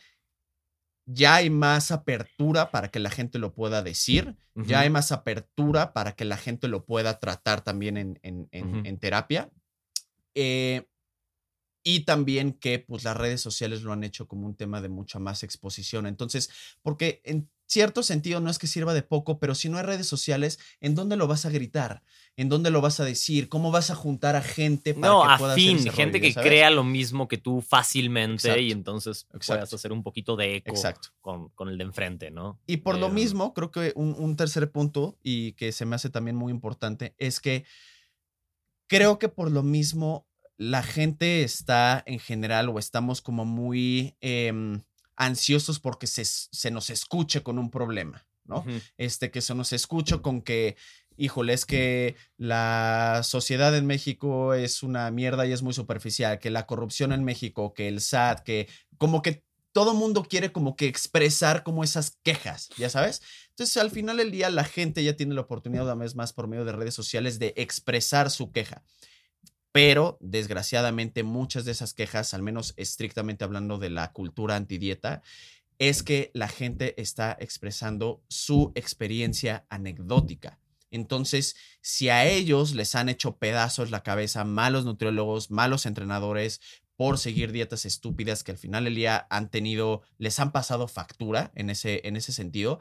[1.08, 5.92] ya hay más apertura para que la gente lo pueda decir, ya hay más apertura
[5.92, 8.48] para que la gente lo pueda tratar también en, en-
[8.86, 9.50] en terapia.
[10.34, 10.88] Eh,
[11.84, 15.20] y también que pues las redes sociales lo han hecho como un tema de mucha
[15.20, 16.06] más exposición.
[16.06, 16.50] Entonces,
[16.82, 20.06] porque en cierto sentido no es que sirva de poco, pero si no hay redes
[20.06, 22.02] sociales, ¿en dónde lo vas a gritar?
[22.36, 23.48] ¿En dónde lo vas a decir?
[23.48, 26.28] ¿Cómo vas a juntar a gente para No, que pueda hacer afín, ese gente rollo,
[26.28, 26.48] que sabes?
[26.48, 29.76] crea lo mismo que tú fácilmente y Exacto, entonces puedas exacto.
[29.76, 31.08] hacer un poquito de eco Exacto.
[31.20, 32.60] con, con el de enfrente, ¿no?
[32.66, 36.10] Y por lo mismo, creo que un, un tercer punto y que se me hace
[36.10, 37.64] también muy importante es que
[38.86, 40.26] creo que por lo mismo
[40.58, 44.82] la gente está en general o estamos como muy em,
[45.16, 48.64] ansiosos porque se, se nos escuche con un problema, ¿no?
[48.96, 50.76] Este, que se nos escuche con que,
[51.16, 56.50] híjole, es que la sociedad en México es una mierda y es muy superficial, que
[56.50, 60.86] la corrupción en México, que el SAT, que como que todo mundo quiere como que
[60.86, 63.20] expresar como esas quejas, ya sabes.
[63.50, 66.48] Entonces, al final del día, la gente ya tiene la oportunidad, una vez más, por
[66.48, 68.82] medio de redes sociales, de expresar su queja.
[69.76, 75.20] Pero, desgraciadamente, muchas de esas quejas, al menos estrictamente hablando de la cultura antidieta,
[75.78, 80.58] es que la gente está expresando su experiencia anecdótica.
[80.90, 86.62] Entonces, si a ellos les han hecho pedazos la cabeza malos nutriólogos, malos entrenadores,
[86.96, 91.52] por seguir dietas estúpidas que al final del día han tenido, les han pasado factura
[91.54, 92.80] en ese, en ese sentido,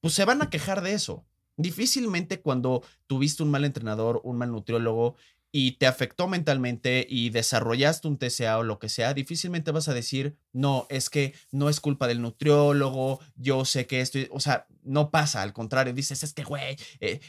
[0.00, 1.26] pues se van a quejar de eso.
[1.56, 5.16] Difícilmente cuando tuviste un mal entrenador, un mal nutriólogo
[5.58, 9.94] y te afectó mentalmente y desarrollaste un TCA o lo que sea, difícilmente vas a
[9.94, 14.66] decir, no, es que no es culpa del nutriólogo, yo sé que esto, o sea,
[14.82, 17.20] no pasa, al contrario, dices, es que, güey, eh,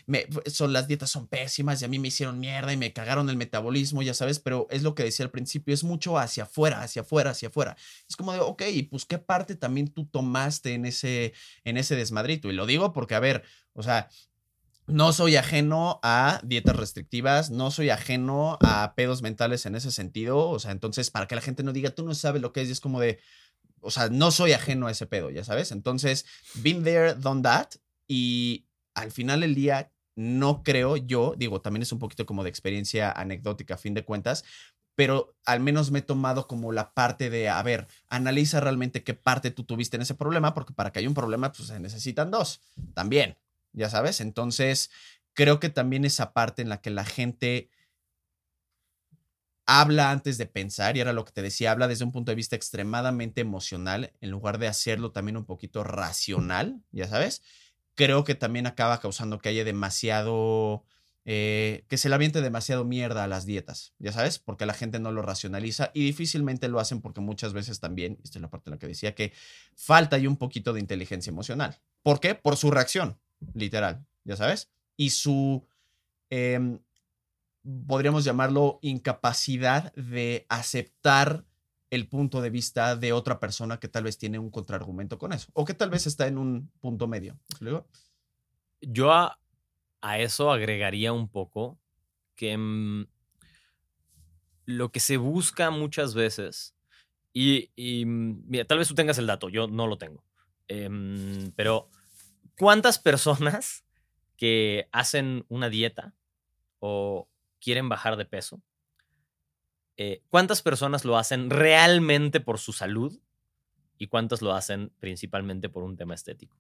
[0.48, 3.38] son, las dietas son pésimas y a mí me hicieron mierda y me cagaron el
[3.38, 7.04] metabolismo, ya sabes, pero es lo que decía al principio, es mucho hacia afuera, hacia
[7.04, 7.78] afuera, hacia afuera.
[8.10, 11.32] Es como de, ok, pues qué parte también tú tomaste en ese,
[11.63, 12.50] en ese desmadrito.
[12.50, 14.10] Y lo digo porque, a ver, o sea,
[14.88, 20.50] no soy ajeno a dietas restrictivas, no soy ajeno a pedos mentales en ese sentido.
[20.50, 22.69] O sea, entonces, para que la gente no diga, tú no sabes lo que es,
[22.69, 23.19] y es como de,
[23.82, 25.71] o sea, no soy ajeno a ese pedo, ya sabes.
[25.71, 27.67] Entonces, been there, done that.
[28.08, 32.50] Y al final del día, no creo yo, digo, también es un poquito como de
[32.50, 34.45] experiencia anecdótica a fin de cuentas,
[34.95, 39.13] pero al menos me he tomado como la parte de, a ver, analiza realmente qué
[39.13, 42.32] parte tú tuviste en ese problema, porque para que haya un problema, pues se necesitan
[42.32, 42.62] dos
[42.95, 43.38] también
[43.78, 44.20] ya sabes.
[44.22, 44.90] Entonces,
[45.34, 47.70] creo que también esa parte en la que la gente
[49.68, 52.36] habla antes de pensar, y era lo que te decía, habla desde un punto de
[52.36, 57.44] vista extremadamente emocional, en lugar de hacerlo también un poquito racional, ya sabes,
[57.96, 60.86] creo que también acaba causando que haya demasiado,
[61.26, 65.00] eh, que se le aviente demasiado mierda a las dietas, ya sabes, porque la gente
[65.00, 68.70] no lo racionaliza y difícilmente lo hacen porque muchas veces también, esta es la parte
[68.70, 69.34] en la que decía, que
[69.76, 71.78] falta ahí un poquito de inteligencia emocional.
[72.04, 72.36] ¿Por qué?
[72.36, 73.20] Por su reacción
[73.54, 75.65] literal, ya sabes, y su,
[76.30, 76.80] em,
[77.88, 81.45] podríamos llamarlo, incapacidad de aceptar
[81.89, 85.50] el punto de vista de otra persona que tal vez tiene un contraargumento con eso,
[85.54, 87.38] o que tal vez está en un punto medio.
[88.82, 89.39] Yo a,
[90.19, 91.80] eso agregaría un poco
[92.36, 93.08] que mm,
[94.65, 96.76] lo que se busca muchas veces,
[97.34, 97.69] y,
[98.06, 100.23] mm, mira, tal vez tú tengas el dato, yo no lo tengo,
[100.67, 101.89] em, pero
[102.58, 103.84] ¿Cuántas personas
[104.36, 106.13] que hacen una dieta
[106.80, 108.62] o quieren bajar de peso,
[109.98, 113.20] eh, cuántas personas lo hacen realmente por su salud
[113.98, 116.58] y cuántas lo hacen principalmente por un tema estético?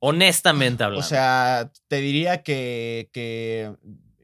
[0.00, 1.04] Honestamente hablando.
[1.04, 3.74] O sea, te diría que, que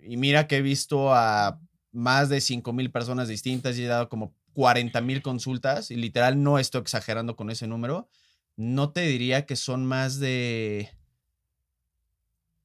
[0.02, 4.08] y mira que he visto a más de 5 mil personas distintas y he dado
[4.08, 8.08] como 40 mil consultas y literal no estoy exagerando con ese número
[8.56, 10.90] no te diría que son más de.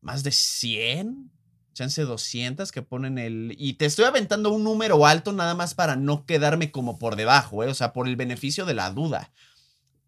[0.02, 1.32] más de 100,
[1.74, 3.56] chance 200 que ponen el.
[3.58, 7.64] Y te estoy aventando un número alto nada más para no quedarme como por debajo,
[7.64, 7.68] ¿eh?
[7.68, 9.32] o sea, por el beneficio de la duda.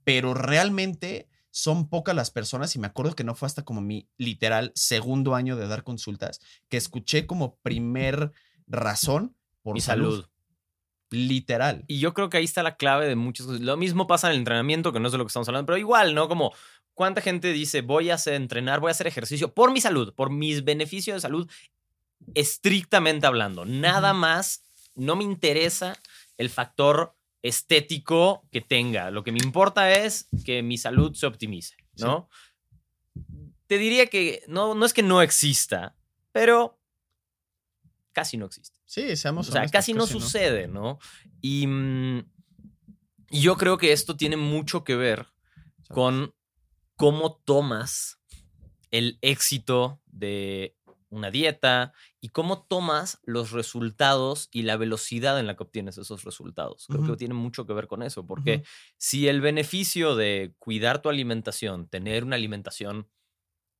[0.03, 4.07] Pero realmente son pocas las personas, y me acuerdo que no fue hasta como mi
[4.17, 6.39] literal segundo año de dar consultas,
[6.69, 8.31] que escuché como primer
[8.67, 10.30] razón por mi salud.
[11.11, 11.83] Literal.
[11.87, 13.61] Y yo creo que ahí está la clave de muchas cosas.
[13.61, 15.77] Lo mismo pasa en el entrenamiento, que no es de lo que estamos hablando, pero
[15.77, 16.29] igual, ¿no?
[16.29, 16.53] Como,
[16.93, 20.29] ¿cuánta gente dice, voy a hacer, entrenar, voy a hacer ejercicio por mi salud, por
[20.29, 21.51] mis beneficios de salud,
[22.33, 23.65] estrictamente hablando?
[23.65, 24.63] Nada más,
[24.95, 25.99] no me interesa
[26.37, 29.11] el factor estético que tenga.
[29.11, 32.29] Lo que me importa es que mi salud se optimice, ¿no?
[33.67, 35.95] Te diría que no, no es que no exista,
[36.31, 36.79] pero
[38.13, 38.80] casi no existe.
[38.91, 40.99] Sí, seamos O sea, casi, no sucede, ¿no?
[41.41, 42.19] Mm,
[43.29, 45.27] y, yo creo que esto tiene mucho que ver
[45.87, 46.35] con
[46.97, 48.19] cómo tomas
[48.91, 50.75] el éxito de
[51.07, 56.25] una dieta y cómo tomas los resultados y la velocidad en la que obtienes esos
[56.25, 56.87] resultados.
[56.89, 58.65] Creo que tiene mucho que ver con eso, porque
[58.97, 63.07] si el beneficio de cuidar tu alimentación, tener una alimentación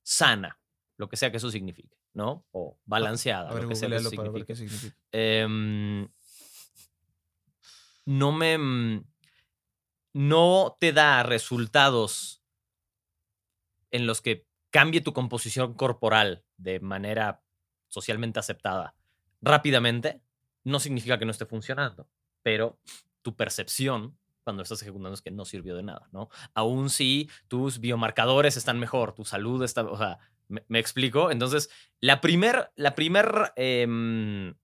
[0.02, 0.58] sana,
[0.96, 2.46] lo que sea que eso signifique, ¿no?
[2.52, 4.96] O balanceada, lo que sea eso signifique.
[5.12, 6.08] Em,
[8.04, 8.58] no me.
[8.58, 9.04] Mm,
[10.14, 12.42] no te da resultados
[13.90, 17.42] en los que cambie tu composición corporal de manera
[17.88, 18.94] socialmente aceptada
[19.40, 20.22] rápidamente,
[20.64, 22.08] no significa que no esté funcionando,
[22.42, 22.78] pero
[23.22, 26.28] tu percepción cuando estás ejecutando es que no sirvió de nada, ¿no?
[26.54, 30.18] Aún si tus biomarcadores están mejor, tu salud está, o sea,
[30.68, 31.30] ¿Me, explico?
[31.30, 34.54] Entonces, la primer, la primer em,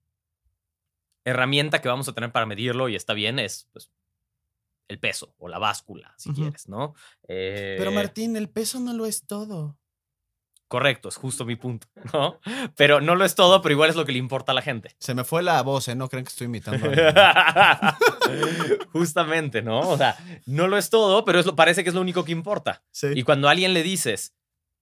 [1.25, 3.91] herramienta que vamos a tener para medirlo, y está bien, es pues,
[4.87, 6.93] el peso o la báscula, si quieres, ¿no?
[7.27, 9.79] Pero eh, Martín, el peso no lo es todo.
[10.69, 12.39] Correcto, es justo mi punto, ¿no?
[12.75, 14.95] Pero no lo es todo, pero igual es lo que le importa a la gente.
[14.99, 15.95] Se me fue la voz, ¿eh?
[15.95, 16.87] No creen que estoy imitando.
[18.91, 19.79] Justamente, ¿no?
[19.79, 22.83] O sea, no lo es todo, pero es parece que es lo único que importa.
[23.15, 24.35] Y cuando a alguien le dices,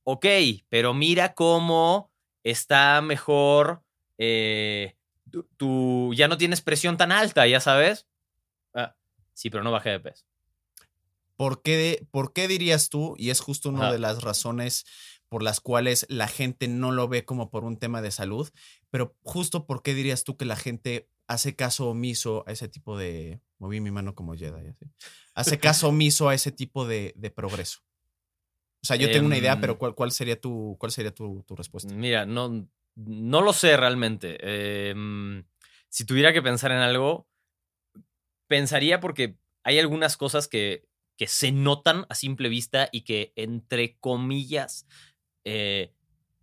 [0.09, 0.25] ok,
[0.69, 2.09] pero mira cómo
[2.41, 3.83] está mejor
[4.17, 4.95] eh,
[5.29, 8.07] tú, tú ya no tienes presión tan alta, ya sabes.
[8.73, 8.95] Ah,
[9.33, 10.25] sí, pero no bajé de peso.
[11.35, 14.85] ¿Por qué, ¿Por qué dirías tú, y es justo una de las razones
[15.27, 18.49] por las cuales la gente no lo ve como por un tema de salud,
[18.89, 22.97] pero justo por qué dirías tú que la gente hace caso omiso a ese tipo
[22.97, 23.41] de...
[23.59, 24.73] Moví mi mano como Jedi.
[25.33, 27.81] Hace caso omiso a ese tipo de, de progreso.
[28.83, 31.43] O sea, yo tengo una idea, Em, pero ¿cuál, cuál sería, tu, cuál sería tu,
[31.47, 31.93] tu respuesta?
[31.93, 34.37] Mira, no, no lo sé realmente.
[34.89, 35.43] Em,
[35.89, 37.27] si tuviera que pensar en algo,
[38.47, 40.87] pensaría porque hay algunas cosas que,
[41.17, 44.87] que se notan a simple vista y que, entre comillas,
[45.43, 45.93] eh,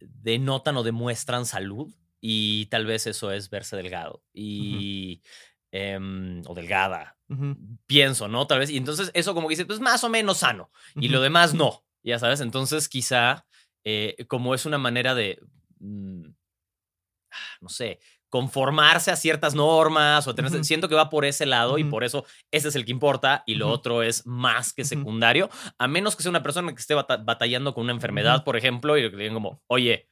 [0.00, 1.92] denotan o demuestran salud.
[2.20, 4.22] Y tal vez eso es verse delgado.
[4.32, 5.22] Y.
[5.72, 7.18] em, o delgada.
[7.86, 8.46] Pienso, ¿no?
[8.46, 8.70] Tal vez.
[8.70, 10.70] Y entonces eso como que dice, pues más o menos sano.
[10.94, 12.40] Y lo demás no, ya sabes.
[12.40, 13.46] Entonces quizá
[13.84, 15.38] eh, como es una manera de,
[15.80, 16.26] mm,
[17.60, 21.84] no sé, conformarse a ciertas normas o tener, siento que va por ese lado y
[21.90, 25.86] por eso ese es el que importa y lo otro es más que secundario, a
[25.88, 29.02] menos que sea una persona que esté bata- batallando con una enfermedad, por ejemplo, y
[29.02, 30.08] que le digan como, oye,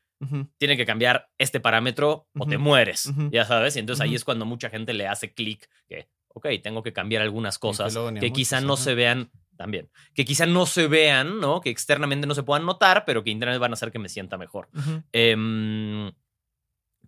[0.59, 4.47] tiene que cambiar este parámetro o te mueres, ya sabes, y entonces ahí es cuando
[4.47, 8.77] mucha gente le hace clic que, ok, tengo que cambiar algunas cosas que quizá no
[8.77, 11.61] se vean también, que quizá no se vean, ¿no?
[11.61, 14.39] Que externamente no se puedan notar, pero que internamente van a hacer que me sienta
[14.39, 14.69] mejor.
[15.13, 16.13] Em,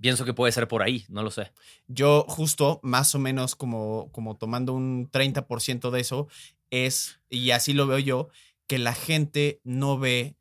[0.01, 1.53] pienso que puede ser por ahí, no lo sé.
[1.87, 6.29] Yo justo, más o menos como, como tomando un 30% de eso,
[6.71, 8.29] es, y así lo veo yo,
[8.67, 10.37] que la gente no ve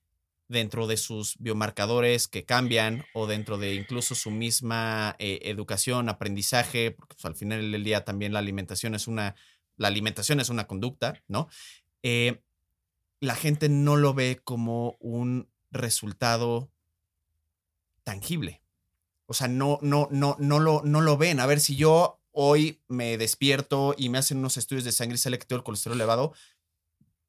[0.48, 6.92] dentro de sus biomarcadores que cambian o dentro de incluso su misma eh, educación, aprendizaje,
[6.92, 9.36] porque pues, al final del día también la alimentación es una,
[9.78, 11.50] la alimentación es una conducta, ¿no?
[12.04, 12.42] Eh,
[13.20, 16.70] la gente no lo ve como un resultado
[18.04, 18.62] tangible.
[19.26, 21.40] O sea, no, no, no, no lo, no lo ven.
[21.40, 25.20] A ver, si yo hoy me despierto y me hacen unos estudios de sangre y
[25.20, 26.34] sale que tengo el colesterol elevado,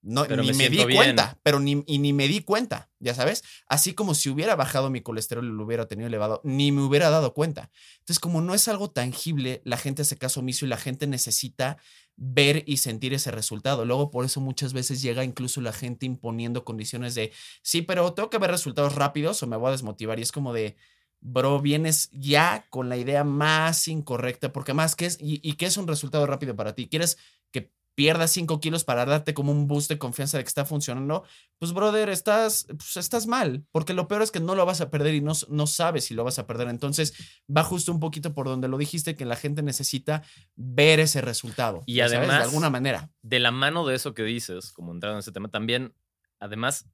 [0.05, 0.97] no, Pero ni me me, di bien.
[0.99, 3.43] cuenta, pero ni, y ni me di cuenta, ya sabes.
[3.67, 7.09] Así como si hubiera bajado mi colesterol y lo hubiera tenido elevado, ni me hubiera
[7.09, 7.71] dado cuenta.
[8.01, 11.79] Entonces, como no es algo tangible, la gente hace caso omiso y la gente necesita
[12.17, 13.85] ver y sentir ese resultado.
[13.85, 18.31] Luego, por eso muchas veces llega incluso la gente imponiendo condiciones de, sí, pero tengo
[18.31, 20.19] que ver resultados rápidos o me voy a desmotivar.
[20.19, 20.77] Y es como de,
[21.21, 25.19] bro, vienes ya con la idea más incorrecta, porque más, ¿qué es?
[25.21, 26.89] ¿Y, y qué es un resultado rápido para ti?
[26.89, 27.19] ¿Quieres
[27.51, 31.25] que pierdas 5 kilos para darte como un boost de confianza de que está funcionando?
[31.59, 34.91] Pues, brother, estás, pues, estás mal, porque lo peor es que no lo vas a
[34.91, 36.69] perder y no, no sabes si lo vas a perder.
[36.69, 37.15] Entonces,
[37.55, 40.23] va justo un poquito por donde lo dijiste, que la gente necesita
[40.57, 41.83] ver ese resultado.
[41.87, 43.11] Y sabes, además- de alguna manera.
[43.23, 45.95] De la mano de eso que dices, como entrando en ese tema, también,
[46.41, 46.87] además,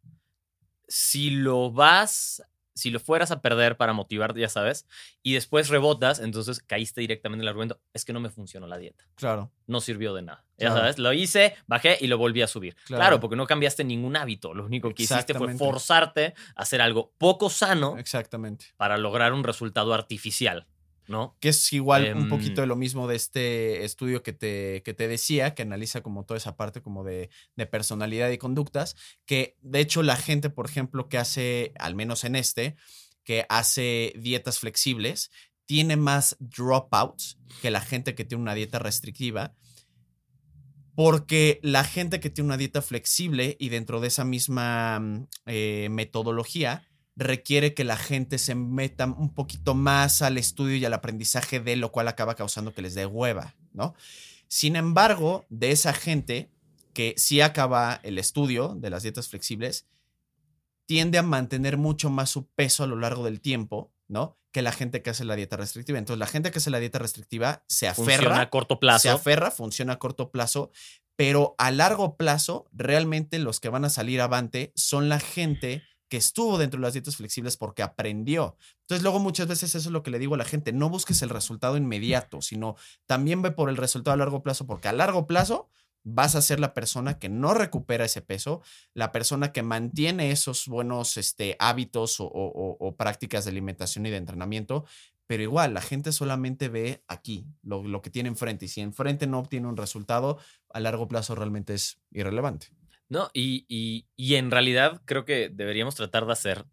[0.89, 2.43] si lo vas,
[2.81, 4.87] si lo fueras a perder para motivarte, ya sabes,
[5.23, 8.79] y después rebotas, entonces caíste directamente en el argumento, es que no me funcionó la
[8.79, 9.05] dieta.
[9.15, 9.53] Claro.
[9.67, 10.45] no sirvió de nada.
[10.59, 10.81] Ya Claro.
[10.81, 12.75] sabes, lo hice, bajé y lo volví a subir.
[12.87, 13.01] Claro.
[13.03, 13.21] Claro.
[13.21, 14.53] porque no cambiaste ningún hábito.
[14.53, 18.67] Lo único que hiciste fue forzarte a hacer algo poco sano Exactamente.
[18.77, 20.67] para lograr un resultado artificial,
[21.11, 21.37] ¿no?
[21.41, 24.95] Que es igual un Em, poquito de lo mismo de este estudio que te, que
[24.95, 28.95] te decía, que analiza como toda esa parte como de, de personalidad y conductas,
[29.27, 32.77] que de hecho la gente, por ejemplo, que hace, al menos en este,
[33.25, 35.33] que hace dietas flexibles,
[35.67, 39.57] tiene más dropouts que la gente que tiene una dieta restrictiva,
[40.95, 45.89] porque la gente que tiene una dieta flexible y dentro de esa misma mm, eh,
[45.91, 51.61] metodología requiere que la gente se meta un poquito más al estudio y al aprendizaje
[51.61, 53.95] de lo cual acaba causando que les dé hueva, ¿no?
[54.49, 56.51] Sin embargo, de esa gente
[56.93, 59.87] que sí acaba el estudio de las dietas flexibles,
[60.87, 64.39] tiende a mantener mucho más su peso a lo largo del tiempo, ¿no?
[64.51, 65.99] Que la gente que hace la dieta restrictiva.
[65.99, 69.11] Entonces, la gente que hace la dieta restrictiva se aferra Funciona a corto se plazo.
[69.13, 70.73] aferra, funciona a corto plazo,
[71.15, 76.19] pero a largo plazo, realmente los que van a salir avante son la gente que
[76.19, 78.57] estuvo dentro de las dietas flexibles porque aprendió.
[78.83, 81.23] Entonces, luego muchas veces eso es lo que le digo a la gente, no busques
[81.23, 85.27] el resultado inmediato, sino también ve por el resultado a largo plazo, porque a largo
[85.27, 85.71] plazo
[86.03, 88.63] vas a ser la persona que no recupera ese peso,
[88.95, 94.07] la persona que mantiene esos buenos este, hábitos o, o- o- o prácticas de alimentación
[94.07, 94.85] y de entrenamiento,
[95.27, 99.27] pero igual la gente solamente ve aquí lo, lo que tiene enfrente y si enfrente
[99.29, 100.39] no obtiene un resultado,
[100.71, 102.69] a largo plazo realmente es irrelevante.
[103.11, 106.65] No, y, y- y en realidad creo que deberíamos tratar de hacer,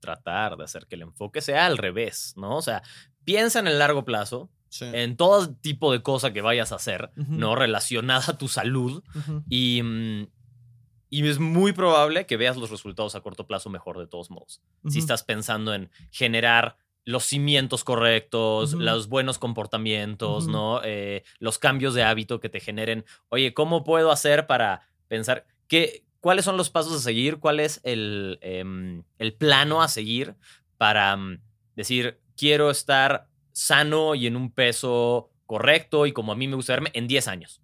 [0.00, 2.56] tratar de hacer que el enfoque sea al revés, ¿no?
[2.56, 2.82] O sea,
[3.24, 4.86] piensa en el largo plazo, Sí.
[4.92, 7.10] en todo tipo de cosa que vayas a hacer.
[7.14, 7.54] ¿no?
[7.54, 9.04] Relacionada a tu salud.
[9.48, 10.26] Y, mm,
[11.10, 14.60] y es muy probable que veas los resultados a corto plazo mejor de todos modos.
[14.88, 20.48] Si estás pensando en generar los cimientos correctos, los buenos comportamientos.
[20.48, 20.80] ¿no?
[20.82, 23.04] Eh, los cambios de hábito que te generen.
[23.28, 27.38] Oye, ¿cómo puedo hacer para pensar qué, cuáles son los pasos a seguir?
[27.38, 30.36] ¿Cuál es el, em, el plano a seguir
[30.78, 31.40] para mm,
[31.76, 36.72] decir, quiero estar sano y en un peso correcto y como a mí me gusta
[36.72, 37.60] verme en 10 años,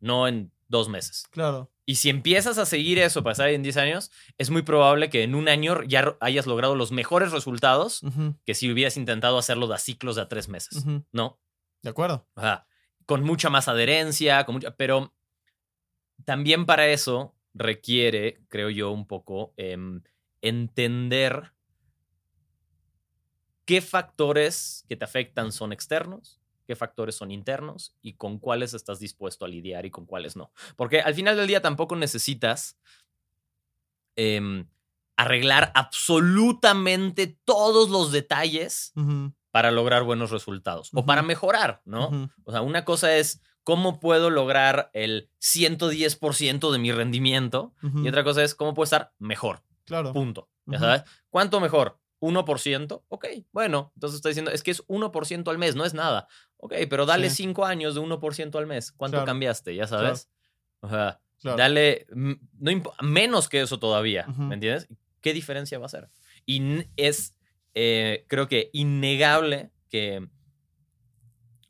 [0.00, 1.24] no en dos meses?
[1.30, 1.70] Claro.
[1.86, 5.22] Y si empiezas a seguir eso para estar en 10 años, es muy probable que
[5.22, 8.00] en un año ya hayas logrado los mejores resultados
[8.44, 10.84] que si hubieras intentado hacerlo de a ciclos de a tres meses.
[11.12, 11.38] ¿no?
[11.82, 12.26] De acuerdo.
[12.34, 12.66] O sea,
[13.06, 15.14] con mucha más adherencia, con mucha, pero
[16.24, 20.02] también para eso requiere, creo yo, un poco em,
[20.42, 21.52] entender
[23.64, 28.98] qué factores que te afectan son externos, qué factores son internos y con cuáles estás
[28.98, 30.52] dispuesto a lidiar y con cuáles no.
[30.76, 32.78] Porque al final del día tampoco necesitas
[34.16, 34.66] em,
[35.16, 38.92] arreglar absolutamente todos los detalles
[39.50, 42.30] para lograr buenos resultados o para mejorar, ¿no?
[42.44, 48.22] O sea, una cosa es cómo puedo lograr el 110% de mi rendimiento y otra
[48.24, 50.12] cosa es cómo puedo estar mejor, Claro.
[50.12, 50.48] punto.
[50.66, 51.02] ¿Ya sabes?
[51.30, 51.98] ¿Cuánto mejor?
[52.20, 56.26] 1%, ok, bueno, entonces está diciendo, es que es 1% al mes, no es nada.
[56.56, 57.36] Ok, pero dale Sí.
[57.36, 58.92] 5 años de 1% al mes.
[58.92, 59.26] ¿Cuánto Claro.
[59.26, 59.74] cambiaste?
[59.74, 60.30] Ya sabes.
[60.80, 61.58] O sea, Claro.
[61.58, 64.26] dale no menos que eso todavía.
[64.38, 64.88] ¿me entiendes?
[65.20, 66.08] ¿Qué diferencia va a hacer?
[66.46, 66.62] Y
[66.96, 67.34] es,
[67.74, 70.26] eh, creo que innegable que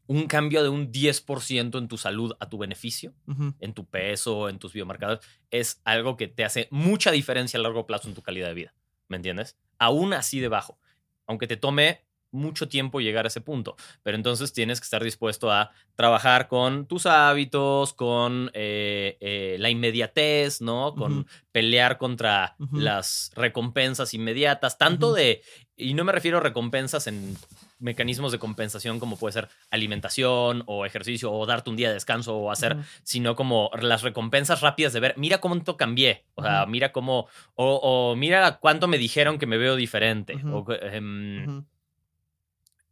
[0.06, 3.14] un cambio de un 10% en tu salud a tu beneficio,
[3.60, 7.86] en tu peso, en tus biomarcadores, es algo que te hace mucha diferencia a largo
[7.86, 8.74] plazo en tu calidad de vida,
[9.08, 9.56] ¿me entiendes?
[9.78, 10.78] Aún así de bajo,
[11.26, 15.50] aunque te tome mucho tiempo llegar a ese punto, pero entonces tienes que estar dispuesto
[15.52, 20.94] a trabajar con tus hábitos, con eh, eh, la inmediatez, ¿no?
[20.96, 25.42] Con pelear contra las recompensas inmediatas, tanto de,
[25.76, 27.36] y no me refiero a recompensas en
[27.84, 32.34] mecanismos de compensación como puede ser alimentación o ejercicio o darte un día de descanso
[32.34, 36.92] o hacer, sino como las recompensas rápidas de ver, mira cuánto cambié, o sea, mira
[36.92, 41.64] cómo, o, o mira cuánto me dijeron que me veo diferente, o em,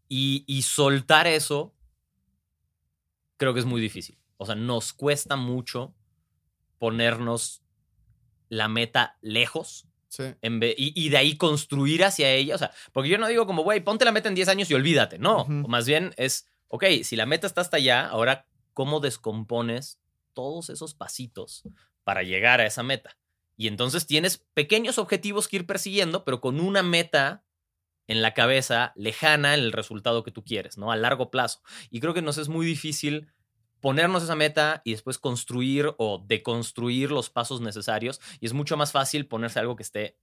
[0.09, 1.75] y, y soltar eso
[3.39, 4.19] creo que es muy difícil.
[4.37, 5.95] O sea, nos cuesta mucho
[6.79, 7.63] ponernos
[8.51, 10.25] la meta lejos Sí.
[10.43, 12.55] en y, y de ahí construir hacia ella.
[12.55, 14.75] O sea, porque yo no digo como, güey, ponte la meta en 10 años y
[14.75, 15.19] olvídate.
[15.19, 15.53] No, Ujú.
[15.69, 19.99] más bien es, ok, si la meta está hasta allá, ahora, ¿cómo descompones
[20.35, 21.63] todos esos pasitos
[22.05, 23.17] para llegar a esa meta?
[23.57, 27.43] Y entonces tienes pequeños objetivos que ir persiguiendo, pero con una meta
[28.07, 30.93] en la cabeza lejana en el resultado que tú quieres, ¿no?
[30.93, 31.63] A largo plazo.
[31.89, 33.29] Y creo que nos es muy difícil
[33.83, 38.21] ponernos esa meta y después construir o deconstruir los pasos necesarios.
[38.41, 40.17] Y es mucho más fácil ponerse algo que esté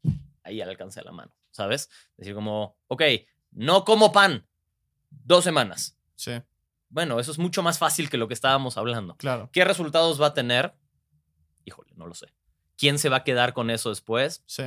[0.43, 1.89] ahí al alcance de la mano, ¿sabes?
[2.17, 3.03] Decir como, ok,
[3.51, 4.47] no como pan
[5.09, 5.97] dos semanas.
[6.15, 6.41] Sí.
[6.87, 9.15] Bueno, eso es mucho más fácil que lo que estábamos hablando.
[9.17, 9.49] Claro.
[9.51, 10.73] ¿Qué resultados va a tener?
[11.65, 12.33] Híjole, no lo sé.
[12.77, 14.41] ¿Quién se va a quedar con eso después?
[14.47, 14.63] Sí.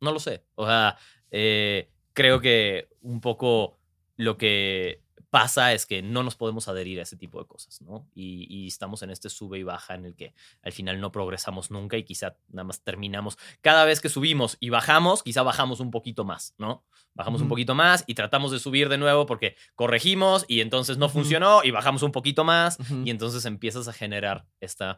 [0.00, 0.44] No lo sé.
[0.56, 0.98] O sea,
[1.30, 3.78] eh, creo que un poco
[4.16, 5.05] lo que
[5.36, 8.08] pasa es que no nos podemos adherir a ese tipo de cosas, ¿no?
[8.14, 10.32] Y, y estamos en este sube y baja en el que
[10.62, 13.36] al final no progresamos nunca y quizá nada más terminamos.
[13.60, 16.86] Cada vez que subimos y bajamos, quizá bajamos un poquito más, ¿no?
[17.12, 21.10] Bajamos un poquito más y tratamos de subir de nuevo porque corregimos y entonces no
[21.10, 24.96] funcionó y bajamos un poquito más y entonces empiezas a generar esta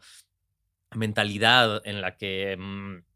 [0.95, 3.08] mentalidad en la que mm,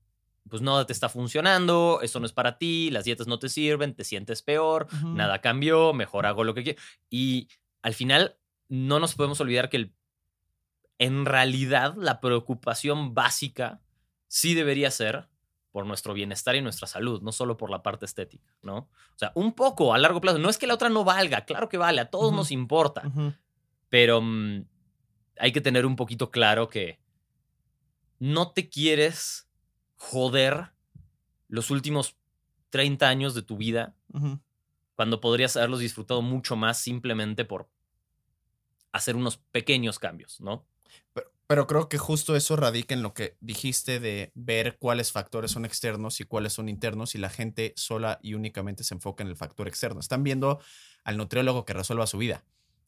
[0.48, 3.94] pues no te está funcionando, esto no es para ti, las dietas no te sirven,
[3.94, 6.82] te sientes peor, nada cambió, mejor hago lo que quiero.
[7.10, 7.48] Y
[7.82, 8.36] al final
[8.68, 9.94] no nos podemos olvidar que el-
[10.98, 13.80] en realidad la preocupación básica
[14.28, 15.28] sí debería ser
[15.70, 18.76] por nuestro bienestar y nuestra salud, no solo por la parte estética, ¿no?
[18.76, 20.38] O sea, un poco a largo plazo.
[20.38, 23.02] No es que la otra no valga, claro que vale, a todos nos importa,
[23.88, 24.64] pero mm,
[25.38, 27.00] hay que tener un poquito claro que
[28.18, 29.48] no te quieres
[30.02, 30.72] joder
[31.48, 32.16] los últimos
[32.70, 33.94] 30 años de tu vida
[34.96, 37.68] cuando podrías haberlos disfrutado mucho más simplemente por
[38.90, 40.66] hacer unos pequeños cambios, ¿no?
[41.14, 45.52] Pero, pero creo que justo eso radica en lo que dijiste de ver cuáles factores
[45.52, 49.30] son externos y cuáles son internos y la gente sola y únicamente se enfoca en
[49.30, 50.00] el factor externo.
[50.00, 50.60] Están viendo
[51.04, 52.44] al nutriólogo que resuelva su vida.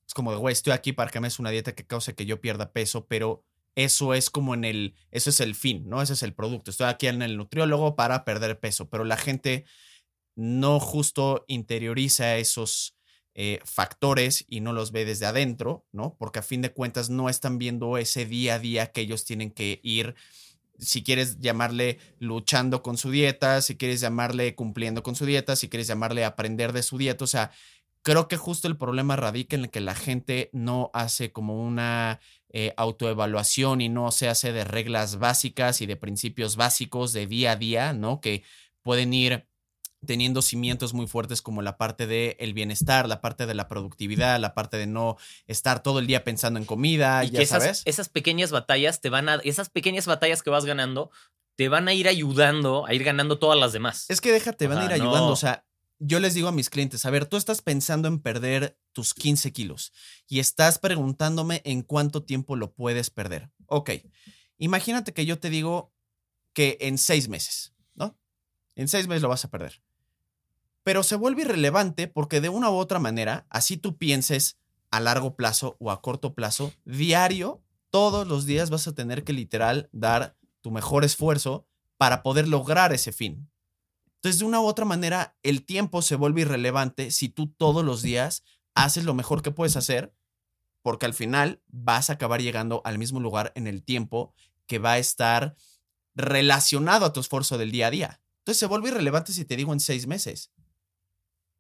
[0.07, 2.27] Es como de, güey, estoy aquí para que me des una dieta que cause que
[2.27, 3.45] yo pierda peso, pero
[3.77, 6.03] eso es como en el, eso es el fin, ¿no?
[6.03, 6.71] Ese es el producto.
[6.71, 9.65] Estoy aquí en el nutriólogo para perder peso, pero la gente
[10.37, 12.97] no justo interioriza esos
[13.35, 16.17] eh, factores y no los ve desde adentro, ¿no?
[16.19, 19.51] Porque a fin de cuentas no están viendo ese día a día que ellos tienen
[19.51, 20.15] que ir
[20.79, 25.69] si quieres llamarle luchando con su dieta, si quieres llamarle cumpliendo con su dieta, si
[25.69, 27.53] quieres llamarle aprender de su dieta, o sea,
[28.03, 32.21] creo que justo el problema radica en que la gente no hace como una
[32.57, 37.51] eh, autoevaluación y no se hace de reglas básicas y de principios básicos de día
[37.51, 38.21] a día, ¿no?
[38.21, 38.45] Que
[38.81, 39.49] pueden ir
[40.07, 44.39] teniendo cimientos muy fuertes como la parte del el bienestar, la parte de la productividad,
[44.39, 45.17] la parte de no
[45.49, 47.83] estar todo el día pensando en comida, y ya que esas, sabes.
[47.87, 49.35] esas pequeñas batallas te van a.
[49.43, 51.11] Esas pequeñas batallas que vas ganando
[51.57, 54.07] te van a ir ayudando a ir ganando todas las demás.
[54.11, 55.27] Es que déjate, van a ir ayudando.
[55.27, 55.33] no.
[55.33, 55.65] O sea,
[55.99, 59.53] yo les digo a mis clientes, a ver, tú estás pensando en perder tus 15
[59.53, 59.93] kilos
[60.29, 63.51] y estás preguntándome en cuánto tiempo lo puedes perder.
[63.67, 63.91] Ok,
[64.59, 65.93] imagínate que yo te digo
[66.53, 68.17] que en seis meses, ¿no?
[68.75, 69.83] En seis meses lo vas a perder.
[70.83, 74.59] Pero se vuelve irrelevante porque de una u otra manera, así tú pienses
[74.91, 79.33] a largo plazo o a corto plazo, diario, todos los días vas a tener que
[79.33, 81.67] literal dar tu mejor esfuerzo
[81.97, 83.49] para poder lograr ese fin.
[84.25, 88.01] Entonces, de una u otra manera, el tiempo se vuelve irrelevante si tú todos los
[88.01, 90.15] días haces lo mejor que puedes hacer,
[90.81, 94.33] porque al final vas a acabar llegando al mismo lugar en el tiempo
[94.67, 95.57] que va a estar
[96.15, 98.21] relacionado a tu esfuerzo del día a día.
[98.39, 100.51] Entonces, se vuelve irrelevante si te digo en seis meses.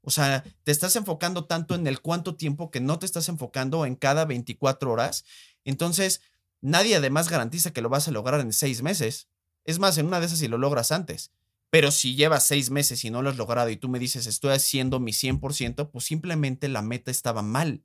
[0.00, 3.84] O sea, te estás enfocando tanto en el cuánto tiempo que no te estás enfocando
[3.84, 5.26] en cada 24 horas.
[5.64, 6.22] Entonces,
[6.62, 9.28] nadie además garantiza que lo vas a lograr en seis meses.
[9.66, 11.30] Es más, en una de esas si lo logras antes.
[11.74, 14.52] Pero si llevas seis meses y no lo has logrado y tú me dices estoy
[14.52, 17.82] haciendo mi 100%, pues simplemente la meta estaba mal.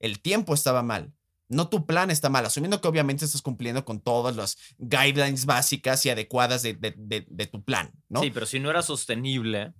[0.00, 1.12] El tiempo estaba mal.
[1.48, 6.04] No tu plan está mal, asumiendo que obviamente estás cumpliendo con todas las guidelines básicas
[6.06, 8.20] y adecuadas de, de- de- de tu plan, ¿no?
[8.20, 9.74] Sí, pero si no era sostenible.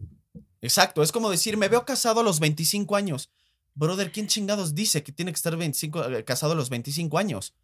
[0.60, 3.32] Exacto, es como decir, me veo casado a los 25 años.
[3.74, 7.56] Brother, ¿quién chingados dice que tiene que estar 25, eh, casado a los 25 años?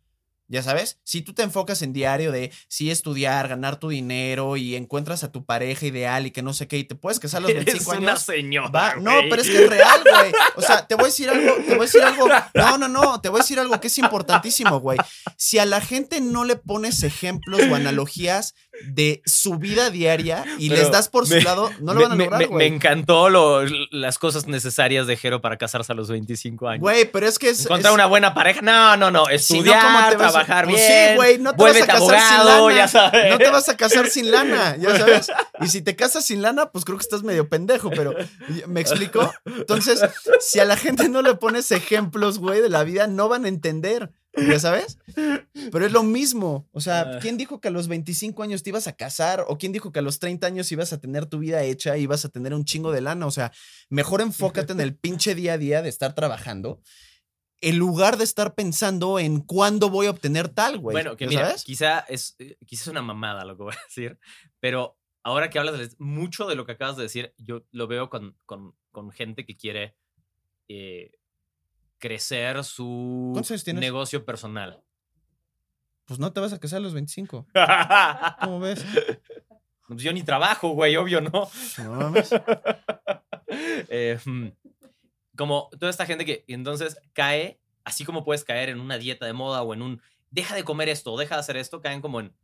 [0.49, 4.77] Ya sabes, si tú te enfocas en diario de sí estudiar, ganar tu dinero y
[4.77, 7.41] encuentras a tu pareja ideal y que no sé qué, y te puedes casar a
[7.43, 8.23] los Eres 25 una años.
[8.23, 8.69] señora.
[8.69, 10.33] Va, no, pero es que es real, güey.
[10.57, 12.27] O sea, te voy a decir algo, te voy a decir algo.
[12.55, 14.99] No, no, no, te voy a decir algo que es importantísimo, güey.
[15.37, 20.68] Si a la gente no le pones ejemplos o analogías de su vida diaria y
[20.68, 22.68] Pero les das por su lado, no lo me, van a lograr, me- güey.
[22.70, 26.81] me encantó lo- las cosas necesarias de Jero para casarse a los 25 años.
[26.81, 27.61] Güey, pero es que es.
[27.64, 28.61] Encontrar es- una buena pareja.
[28.62, 29.24] No, no, no.
[29.39, 31.09] Si no, Estudiar, ¿cómo te vas a- trabajar Pues bien.
[31.11, 32.74] Sí, güey, no te vas a casar abogado, sin lana.
[32.77, 33.31] ya sabes.
[33.31, 35.27] No te vas a casar sin lana, ya sabes.
[35.61, 38.14] Y si te casas sin lana, pues creo que estás medio pendejo, pero
[38.66, 39.33] ¿me explico?
[39.47, 40.01] Entonces,
[40.41, 43.49] si a la gente no le pones ejemplos, güey, de la vida, no van a
[43.49, 44.99] entender, ya sabes.
[45.72, 46.68] Pero es lo mismo.
[46.72, 47.18] O sea, Ah.
[47.20, 49.45] ¿quién dijo que a los 25 años te ibas a casar?
[49.49, 52.03] ¿O quién dijo que a los 30 años ibas a tener tu vida hecha y
[52.03, 53.26] ibas a tener un chingo de lana?
[53.26, 53.53] O sea,
[53.89, 56.80] mejor enfócate en el pinche día a día de estar trabajando.
[57.62, 60.93] En lugar de estar pensando en cuándo voy a obtener tal, güey.
[60.95, 61.64] Bueno, que ¿ya mira, sabes?
[61.64, 64.18] quizá es, eh, quizá es una mamada lo que voy a decir,
[64.61, 68.11] pero ahora que hablas de mucho de lo que acabas de decir, yo lo veo
[68.11, 69.97] con, con, con gente que quiere
[70.68, 71.12] eh,
[71.99, 73.41] crecer su
[73.75, 74.83] negocio personal.
[76.05, 77.47] Pues no te vas a casar a los 25.
[78.41, 78.85] ¿Cómo ves?
[79.89, 81.49] Pues yo ni trabajo, güey, obvio, ¿no?
[81.79, 82.31] No mames.
[83.89, 84.49] Eh, hmm,
[85.37, 89.33] como toda esta gente que entonces cae, así como puedes caer en una dieta de
[89.33, 92.21] moda o en un deja de comer esto o deja de hacer esto, caen como
[92.21, 92.35] en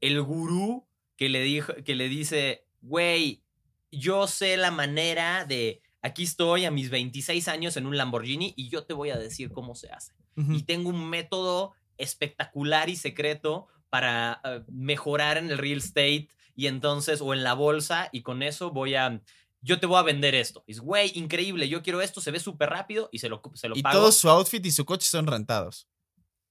[0.00, 3.42] el gurú que le, dijo, que le dice, güey,
[3.90, 8.68] yo sé la manera de, aquí estoy a mis 26 años en un Lamborghini y
[8.68, 10.12] yo te voy a decir cómo se hace.
[10.36, 10.52] Ujú.
[10.54, 16.66] Y tengo un método espectacular y secreto para eh, mejorar en el real estate y
[16.66, 19.20] entonces, o en la bolsa, y con eso voy a,
[19.62, 20.64] yo te voy a vender esto.
[20.66, 23.68] Y es, güey, increíble, yo quiero esto, se ve súper rápido y se lo, se
[23.68, 23.98] lo Y pago.
[24.00, 25.88] todo su outfit y su coche son rentados.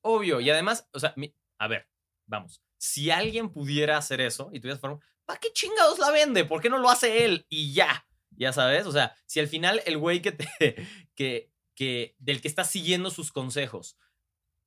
[0.02, 1.88] Obvio, y además, o sea, mi- a ver,
[2.26, 6.46] vamos, si alguien pudiera hacer eso y tuvieras forma, ¿para qué chingados la vende?
[6.46, 7.46] ¿Por qué no lo hace él?
[7.50, 8.06] Y ya,
[8.42, 10.48] ya sabes, o sea, si al final el güey que te,
[11.16, 13.98] que, que, del que estás siguiendo sus consejos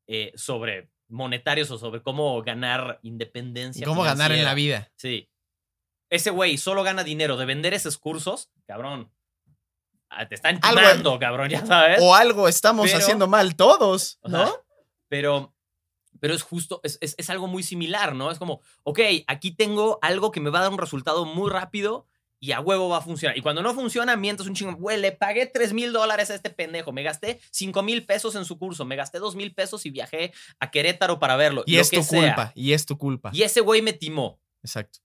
[0.06, 3.86] eh, sobre monetarios o sobre cómo ganar independencia.
[3.86, 4.90] ¿Cómo ganar en la vida?
[4.96, 5.30] Sí.
[6.10, 9.12] Ese güey solo gana dinero de vender esos cursos, cabrón.
[10.10, 11.98] ah, Te están timando, cabrón, ya sabes.
[12.00, 14.64] O algo estamos Pero- haciendo mal todos, O sea, ¿no?
[15.08, 15.54] pero,
[16.20, 18.30] pero es justo, es, es- es algo muy similar, ¿no?
[18.30, 22.06] Es como, ok, aquí tengo algo que me va a dar un resultado muy rápido
[22.44, 23.38] y a huevo va a funcionar.
[23.38, 26.50] Y cuando no funciona, mientas un chingo, güey, le pagué 3 mil dólares a este
[26.50, 29.90] pendejo, me gasté 5 mil pesos en su curso, me gasté 2 mil pesos y
[29.90, 30.30] viajé
[30.60, 31.62] a Querétaro para verlo.
[31.64, 32.34] Y lo es que tu sea.
[32.34, 33.30] culpa, y es tu culpa.
[33.32, 34.42] Y ese güey me timó.
[34.62, 34.98] Exacto.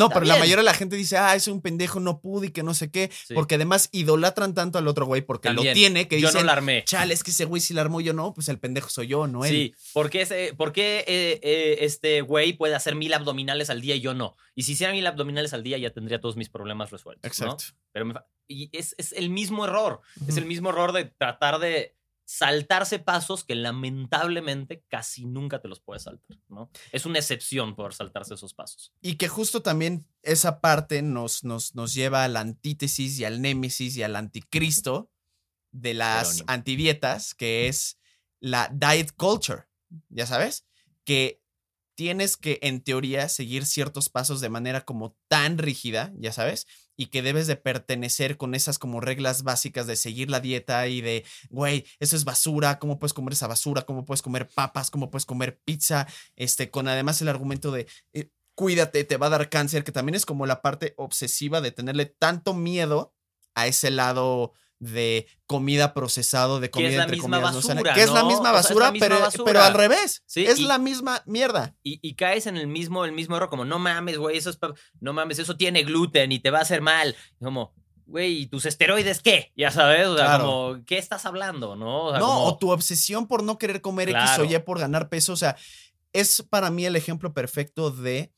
[0.00, 2.48] No, Está pero la mayoría de la gente dice, ah, es un pendejo, no pude
[2.48, 3.10] y que no sé qué.
[3.12, 3.34] Sí.
[3.34, 5.68] Porque además idolatran tanto al otro güey porque También.
[5.68, 6.82] lo tiene que Yo dicen, no la armé.
[6.84, 9.26] chale, es que ese güey sí la armó yo no, pues el pendejo soy yo,
[9.26, 9.50] no él.
[9.52, 13.80] Sí, ¿por qué, ese- por qué, eh, eh, este güey puede hacer mil abdominales al
[13.80, 14.36] día y yo no?
[14.54, 17.22] Y si hiciera mil abdominales al día ya tendría todos mis problemas resueltos.
[17.40, 17.46] ¿no?
[17.52, 17.64] Exacto.
[17.92, 18.14] Pero me
[18.48, 20.00] y es, es el mismo error.
[20.26, 21.94] Es el mismo error de tratar de
[22.30, 26.70] saltarse pasos que lamentablemente casi nunca te los puedes saltar, ¿no?
[26.92, 28.92] Es una excepción poder saltarse esos pasos.
[29.00, 33.42] Y que justo también esa parte nos, nos, nos lleva a la antítesis y al
[33.42, 35.10] némesis y al anticristo
[35.72, 36.52] de las Jerónimo.
[36.52, 37.98] antidietas, que es
[38.38, 39.64] la diet culture,
[40.08, 40.64] ya sabes,
[41.04, 41.42] que
[41.96, 46.68] tienes que en teoría seguir ciertos pasos de manera como tan rígida, ya sabes,
[47.00, 51.00] y que debes de pertenecer con esas como reglas básicas de seguir la dieta y
[51.00, 53.86] de, güey, eso es basura, ¿cómo puedes comer esa basura?
[53.86, 54.90] ¿Cómo puedes comer papas?
[54.90, 56.06] ¿Cómo puedes comer pizza?
[56.36, 60.14] Este, con además el argumento de, eh, cuídate, te va a dar cáncer, que también
[60.14, 63.14] es como la parte obsesiva de tenerle tanto miedo
[63.54, 67.62] a ese lado de comida procesado, de Que comida es la entre misma comillas no
[67.62, 69.44] sana, basura, que es la misma O sea, es la basura, misma pero, basura.
[69.44, 70.22] pero al revés.
[70.26, 71.76] Sí, es y- la misma mierda.
[71.82, 74.58] Y, y caes en el mismo, el mismo error, como no mames, güey, eso es
[75.00, 77.14] no mames, eso tiene gluten y te va a hacer mal.
[77.38, 77.74] Como,
[78.06, 79.52] güey, ¿y tus esteroides qué?
[79.54, 80.44] Ya sabes, o sea, Claro.
[80.46, 81.76] como, ¿qué estás hablando?
[81.76, 84.44] No, o sea, no, como- o tu obsesión por no querer comer Claro.
[84.44, 85.34] X o Y por ganar peso.
[85.34, 85.56] O sea,
[86.14, 88.32] es para mí el ejemplo perfecto de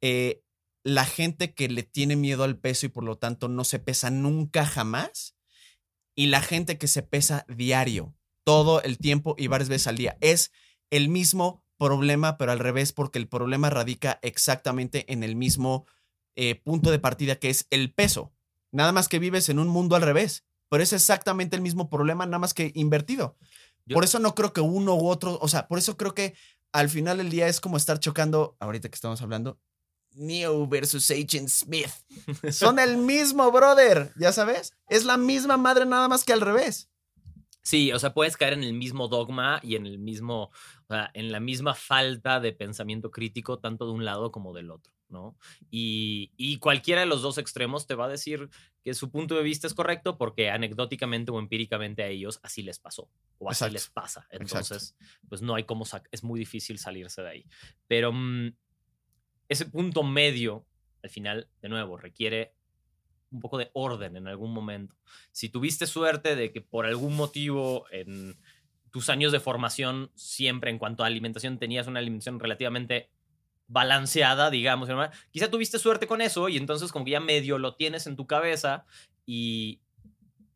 [0.00, 0.40] eh,
[0.82, 4.10] la gente que le tiene miedo al peso y por lo tanto no se pesa
[4.10, 5.34] nunca jamás.
[6.14, 10.16] Y la gente que se pesa diario, todo el tiempo y varias veces al día.
[10.20, 10.52] Es
[10.90, 15.86] el mismo problema, pero al revés, porque el problema radica exactamente en el mismo
[16.36, 18.32] eh, punto de partida que es el peso.
[18.72, 20.44] Nada más que vives en un mundo al revés.
[20.70, 23.36] Pero es exactamente el mismo problema, nada más que invertido.
[23.86, 26.34] Yo- por eso no creo que uno u otro, o sea, por eso creo que
[26.72, 29.60] al final del día es como estar chocando, ahorita que estamos hablando,
[30.14, 31.90] Neo versus Agent Smith.
[32.52, 34.72] Son el mismo, brother, ya sabes.
[34.88, 36.90] Es la misma madre, nada más que al revés.
[37.62, 41.10] Sí, o sea, puedes caer en el mismo dogma y en el mismo, o sea,
[41.14, 45.34] en la misma falta de pensamiento crítico, tanto de un lado como del otro, ¿no?
[45.70, 48.50] Y, y cualquiera de los dos extremos te va a decir
[48.82, 52.78] que su punto de vista es correcto porque anecdóticamente o empíricamente a ellos así les
[52.78, 53.08] pasó
[53.38, 54.20] o así Exacto, les pasa.
[54.30, 54.36] exacto.
[54.42, 54.94] Entonces,
[55.26, 57.46] pues no hay cómo, es muy difícil salirse de ahí.
[57.88, 58.52] Pero mm,
[59.48, 60.66] ese punto medio,
[61.02, 62.54] al final, de nuevo, requiere
[63.30, 64.94] un poco de orden en algún momento.
[65.32, 68.36] Si tuviste suerte de que por algún motivo en
[68.90, 73.10] tus años de formación siempre en cuanto a alimentación tenías una alimentación relativamente
[73.66, 74.88] balanceada, digamos,
[75.32, 78.26] quizá tuviste suerte con eso y entonces como que ya medio lo tienes en tu
[78.26, 78.86] cabeza
[79.26, 79.80] y,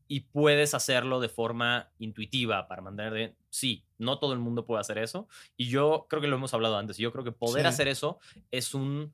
[0.06, 3.34] y puedes hacerlo de forma intuitiva para mantener.
[3.50, 5.26] Sí, no todo el mundo puede hacer eso
[5.56, 7.68] y yo creo que lo hemos hablado antes, yo creo que poder Sí.
[7.68, 8.18] hacer eso
[8.50, 9.12] es un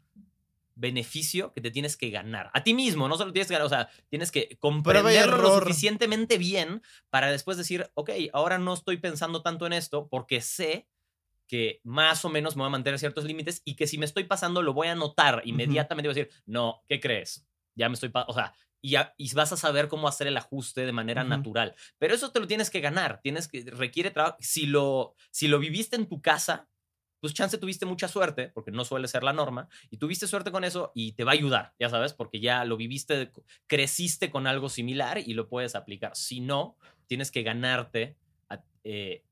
[0.76, 2.50] beneficio que te tienes que ganar.
[2.52, 6.36] A ti mismo, no solo tienes que ganar, o sea, tienes que comprenderlo lo suficientemente
[6.36, 10.88] bien para después decir, ok, ahora no estoy pensando tanto en esto porque sé
[11.46, 14.24] que más o menos me voy a mantener ciertos límites y que si me estoy
[14.24, 16.08] pasando lo voy a notar inmediatamente.
[16.08, 17.46] Voy a decir, no, ¿qué crees?
[17.76, 18.52] Ya me estoy, o sea,
[18.84, 21.74] y, vas a saber cómo hacer el ajuste de manera natural.
[21.98, 24.36] Pero eso te lo tienes que ganar, tienes que, requiere trabajo.
[24.40, 26.68] Si lo, si lo viviste en tu casa,
[27.20, 30.64] pues chance tuviste mucha suerte, porque no suele ser la norma, y tuviste suerte con
[30.64, 33.32] eso y te va a ayudar, ya sabes, porque ya lo viviste,
[33.66, 36.14] creciste con algo similar y lo puedes aplicar.
[36.14, 36.76] Si no,
[37.06, 38.18] tienes que ganarte
[38.50, 39.24] a- eh,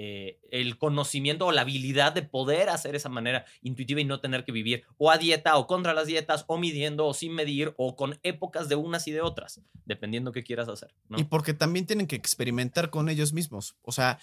[0.00, 4.44] eh, el conocimiento o la habilidad de poder hacer esa manera intuitiva y no tener
[4.44, 7.96] que vivir o a dieta o contra las dietas o midiendo o sin medir o
[7.96, 10.94] con épocas de unas y de otras, dependiendo qué quieras hacer.
[11.08, 11.18] ¿no?
[11.18, 13.74] Y porque también tienen que experimentar con ellos mismos.
[13.82, 14.20] O sea,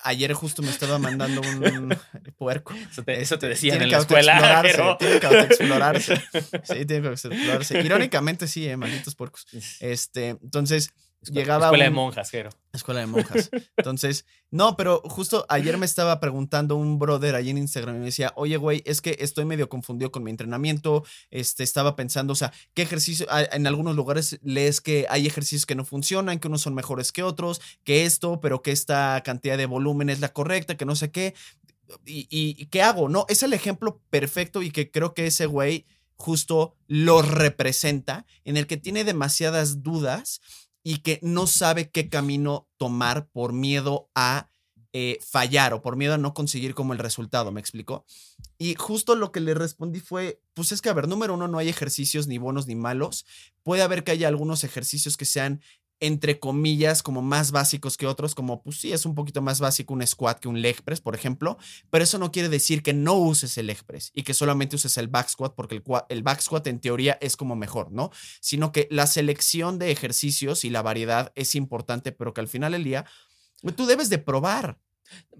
[0.00, 1.94] ayer justo me estaba mandando un
[2.38, 2.72] puerco.
[2.72, 4.60] Eso te, eso te Este, decían tienen en que la escuela.
[4.62, 6.14] pero- Tienen que autoexplorarse.
[6.64, 7.80] Sí, tienen que autoexplorarse.
[7.82, 9.46] Irónicamente, sí, eh, malditos puercos.
[9.80, 10.94] Este, entonces,
[11.24, 12.50] Escuela- llegaba Escuela de monjas, Jero.
[12.72, 13.50] Escuela de monjas.
[13.76, 18.04] Entonces, no, pero justo ayer me estaba preguntando un brother ahí en Instagram y me
[18.06, 21.04] decía, oye, güey, es que estoy medio confundido con mi entrenamiento.
[21.30, 23.26] Este, estaba pensando, o sea, ¿qué ejercicio?
[23.30, 27.12] a- En algunos lugares lees que hay ejercicios que no funcionan, que unos son mejores
[27.12, 30.96] que otros, que esto, pero que esta cantidad de volumen es la correcta, que no
[30.96, 31.34] sé qué.
[32.06, 33.08] ¿Y, y- y qué hago?
[33.08, 35.84] No, es el ejemplo perfecto y que creo que ese güey
[36.16, 40.40] justo lo representa, en el que tiene demasiadas dudas
[40.84, 44.48] y que no sabe qué camino tomar por miedo a
[44.92, 48.04] eh, fallar o por miedo a no conseguir como el resultado, ¿me explicó?
[48.58, 51.58] Y justo lo que le respondí fue, pues es que, a ver, número uno, no
[51.58, 53.26] hay ejercicios ni buenos ni malos.
[53.64, 55.62] Puede haber que haya algunos ejercicios que sean
[56.06, 59.94] entre comillas, como más básicos que otros, como pues sí, es un poquito más básico
[59.94, 61.56] un squat que un leg press, por ejemplo,
[61.90, 64.96] pero eso no quiere decir que no uses el leg press y que solamente uses
[64.98, 68.10] el back squat, porque el, el back squat en teoría es como mejor, ¿no?
[68.40, 72.72] Sino que la selección de ejercicios y la variedad es importante, pero que al final
[72.72, 73.06] del día
[73.72, 74.78] tú debes de probar.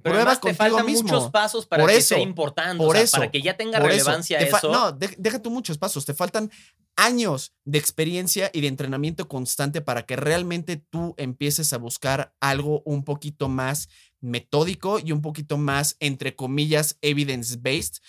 [0.03, 3.57] Pero además te faltan muchos pasos para que sea importante, por eso, para que ya
[3.57, 4.71] tenga relevancia eso.
[4.71, 6.51] No, deja tú muchos pasos, te faltan
[6.97, 12.83] años de experiencia y de entrenamiento constante para que realmente tú empieces a buscar algo
[12.85, 13.89] un poquito más
[14.21, 18.03] metódico y un poquito más, entre comillas, evidence-based,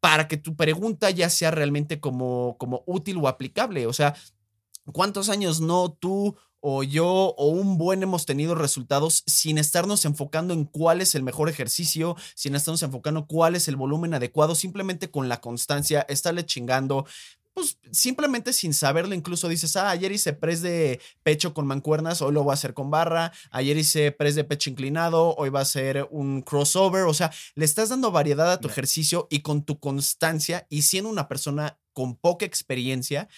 [0.00, 3.86] para que tu pregunta ya sea realmente como, como útil o aplicable.
[3.86, 4.14] O sea,
[4.92, 10.54] ¿cuántos años no tú o yo o un buen hemos tenido resultados sin estarnos enfocando
[10.54, 15.10] en cuál es el mejor ejercicio, sin estarnos enfocando cuál es el volumen adecuado, simplemente
[15.10, 17.06] con la constancia, estarle chingando.
[17.54, 22.32] Pues simplemente sin saberlo, incluso dices, ah, ayer hice press de pecho con mancuernas, hoy
[22.32, 25.64] lo voy a hacer con barra, ayer hice press de pecho inclinado, hoy va a
[25.64, 29.80] ser un crossover, o sea, le estás dando variedad a tu ejercicio y con tu
[29.80, 33.28] constancia y siendo una persona con poca experiencia,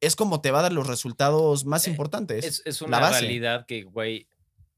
[0.00, 2.62] es como te va a dar los resultados más eh, importantes.
[2.64, 4.28] Es, una realidad que, güey,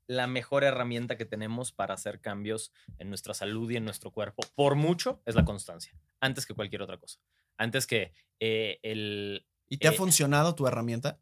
[0.06, 4.42] la mejor herramienta que tenemos para hacer cambios en nuestra salud y en nuestro cuerpo,
[4.54, 7.20] por mucho, es la constancia, antes que cualquier otra cosa.
[7.56, 9.46] Antes que eh, el...
[9.68, 11.18] ¿Y te ha eh, funcionado tu herramienta?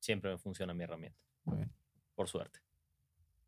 [0.00, 1.18] Siempre me funciona mi herramienta.
[2.14, 2.60] Por suerte.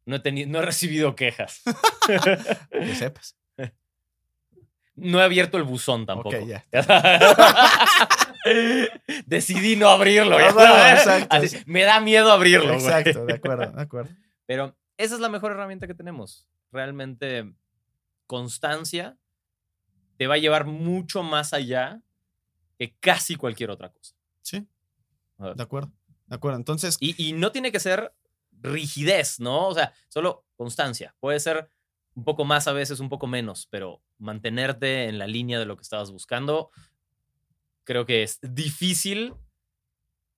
[0.05, 1.63] No he, tenido, no he recibido quejas.
[2.71, 3.37] que sepas.
[4.99, 6.31] No he abierto el buzón tampoco.
[6.31, 6.65] Ok, ya.
[9.27, 10.37] Decidí no abrirlo.
[11.67, 12.75] me da miedo abrirlo.
[12.75, 14.11] Exacto, de acuerdo, de acuerdo.
[14.47, 16.49] Pero esa es la mejor herramienta que tenemos.
[16.73, 17.53] Realmente,
[18.27, 19.17] constancia
[20.17, 22.01] te va a llevar mucho más allá
[22.79, 24.15] que casi cualquier otra cosa.
[24.43, 24.67] Sí.
[25.39, 25.93] De acuerdo,
[26.27, 26.59] de acuerdo.
[26.59, 26.97] Entonces.
[27.01, 28.13] Y, y no tiene que ser
[28.63, 29.69] rigidez, ¿no?
[29.69, 31.15] O sea, solo constancia.
[31.21, 31.69] Puede ser
[32.15, 35.77] un poco más a veces, un poco menos, pero mantenerte en la línea de lo
[35.77, 36.71] que estabas buscando,
[37.87, 39.35] creo que es difícil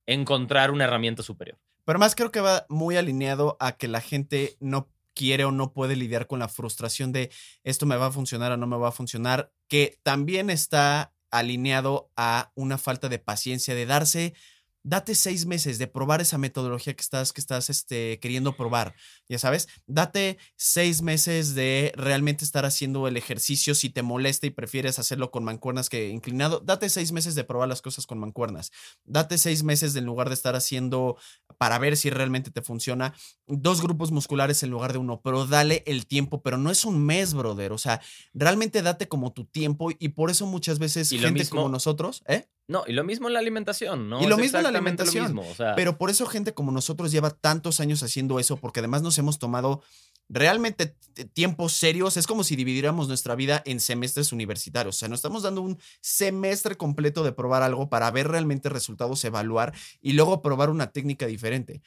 [0.06, 1.58] encontrar una herramienta superior.
[1.84, 5.72] Pero más creo que va muy alineado a que la gente no quiere o no
[5.72, 7.30] puede lidiar con la frustración de
[7.64, 12.10] esto me va a funcionar o no me va a funcionar, que también está alineado
[12.16, 14.34] a una falta de paciencia, de darse
[14.82, 18.94] date seis meses de probar esa metodología que estás, que estás este, queriendo probar,
[19.28, 24.50] ya sabes, date seis meses de realmente estar haciendo el ejercicio si te molesta y
[24.50, 28.70] prefieres hacerlo con mancuernas que inclinado, date seis meses de probar las cosas con mancuernas,
[29.04, 31.16] date seis meses en lugar de estar haciendo
[31.58, 33.14] para ver si realmente te funciona,
[33.46, 37.04] dos grupos musculares en lugar de uno, pero dale el tiempo, pero no es un
[37.04, 38.00] mes, brother, o sea,
[38.32, 42.48] realmente date como tu tiempo y por eso muchas veces gente como nosotros, ¿eh?
[42.68, 44.22] No, y lo mismo en la alimentación, ¿no?
[44.22, 45.40] Y lo mismo en la alimentación.
[45.74, 49.38] Pero por eso gente como nosotros lleva tantos años haciendo eso, porque además nos hemos
[49.38, 49.82] tomado
[50.28, 50.94] realmente
[51.32, 52.18] tiempos serios.
[52.18, 54.96] Es como si dividiéramos nuestra vida en semestres universitarios.
[54.96, 59.24] O sea, nos estamos dando un semestre completo de probar algo para ver realmente resultados,
[59.24, 61.80] evaluar y luego probar una técnica diferente.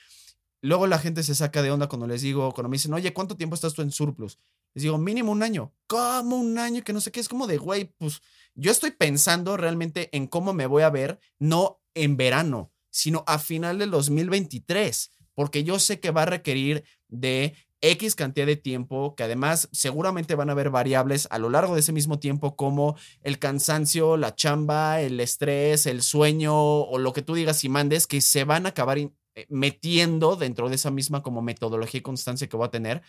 [0.62, 3.38] Luego la gente se saca de onda cuando les digo, cuando me dicen, oye, ¿cuánto
[3.38, 4.40] tiempo estás tú en surplus?
[4.74, 5.74] Les digo, mínimo un año.
[5.86, 6.84] ¿Cómo un año?
[6.84, 7.20] Que no sé qué.
[7.20, 8.22] Es como de, güey, pues
[8.56, 13.40] yo estoy pensando realmente en cómo me voy a ver, no en verano, sino a
[13.40, 19.16] final del 2023, porque yo sé que va a requerir de X cantidad de tiempo,
[19.16, 22.96] que además seguramente van a haber variables a lo largo de ese mismo tiempo como
[23.22, 28.06] el cansancio, la chamba, el estrés, el sueño o lo que tú digas y mandes,
[28.06, 29.12] que se van a acabar eh,
[29.50, 33.02] metiendo dentro de esa misma como metodología y constancia que voy a tener.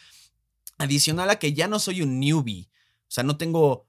[0.78, 3.86] Adicional a que ya no soy un newbie, o sea, no tengo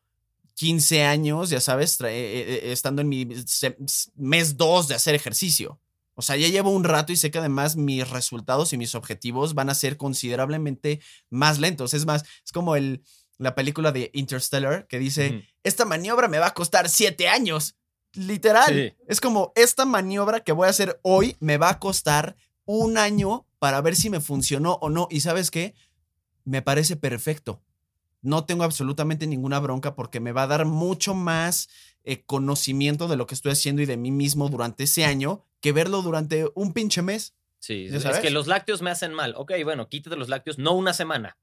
[0.55, 3.27] 15 años, ya sabes, eh, eh, estando en mi
[4.15, 5.79] mes 2 de hacer ejercicio.
[6.15, 9.55] O sea, ya llevo un rato y sé que además mis resultados y mis objetivos
[9.55, 11.01] van a ser considerablemente
[11.31, 11.95] más lentos.
[11.95, 13.03] Es más, es como el,
[13.39, 17.75] la película de Interstellar que dice, esta maniobra me va a costar 7 años.
[18.13, 18.95] Literal.
[19.07, 22.35] Es como, esta maniobra que voy a hacer hoy me va a costar
[22.65, 25.07] un año para ver si me funcionó o no.
[25.09, 25.73] Y sabes qué?
[26.43, 27.59] Me parece perfecto
[28.23, 31.69] no tengo absolutamente ninguna bronca porque me va a dar mucho más
[32.03, 35.71] eh, conocimiento de lo que estoy haciendo y de mí mismo durante ese año que
[35.71, 37.35] verlo durante un pinche mes.
[37.59, 39.35] Sí, es que los lácteos me hacen mal.
[39.37, 41.37] Ok, bueno, quítate los lácteos, no una semana.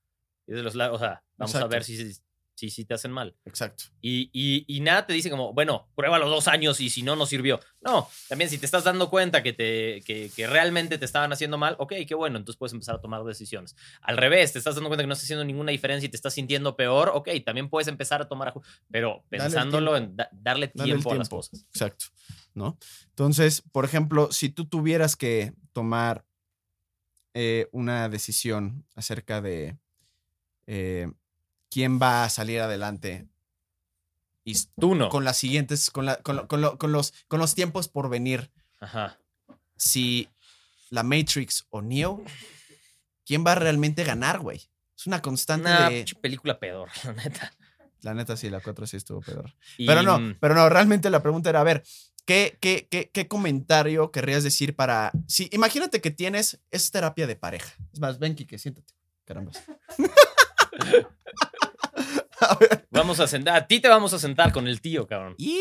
[0.46, 2.14] de los, o sea, vamos a ver si,
[2.60, 3.34] sí, sí te hacen mal.
[3.46, 3.84] Exacto.
[4.02, 7.58] Y, y, nada te dice como, bueno, pruébalo dos años y si no, no sirvió.
[7.80, 11.56] No, también si te estás dando cuenta que, te, que, que, realmente te estaban haciendo
[11.56, 13.76] mal, ok, qué bueno, entonces puedes empezar a tomar decisiones.
[14.02, 16.34] Al revés, te estás dando cuenta que no estás haciendo ninguna diferencia y te estás
[16.34, 18.52] sintiendo peor, ok, también puedes empezar a tomar,
[18.90, 21.64] pero pensándolo en darle tiempo, a las cosas.
[21.72, 22.06] Exacto,
[22.52, 22.76] ¿no?
[23.08, 26.26] Entonces, por ejemplo, si tú tuvieras que tomar
[27.32, 29.78] eh, una decisión acerca de
[30.66, 31.10] eh,
[31.70, 33.26] quién va a salir adelante
[34.44, 35.08] y Tú no.
[35.08, 38.08] con las siguientes, con, la- con lo- con lo- con los, con los tiempos por
[38.08, 38.50] venir,
[38.80, 39.18] Ajá.
[39.76, 40.28] si
[40.90, 42.22] la Matrix o Neo,
[43.24, 44.68] ¿quién va a realmente ganar, güey?
[44.96, 46.04] Es una constante Una de...
[46.20, 47.52] película pedor, la neta.
[48.02, 49.54] La neta sí, la 4 sí estuvo peor.
[49.76, 51.82] Y, Pero no, mm, pero no, realmente la pregunta era, a ver,
[52.24, 55.12] ¿qué, qué, qué, qué comentario querrías decir para...
[55.28, 57.74] Si, imagínate que tienes, es terapia de pareja.
[57.92, 58.94] Es más, ven, Kike, siéntate.
[59.26, 59.52] Caramba.
[62.40, 63.56] a ver, Vamos a sentar.
[63.56, 65.34] A ti te vamos a sentar con el tío, cabrón.
[65.38, 65.58] ¿y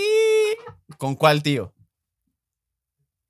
[0.97, 1.73] con cuál tío?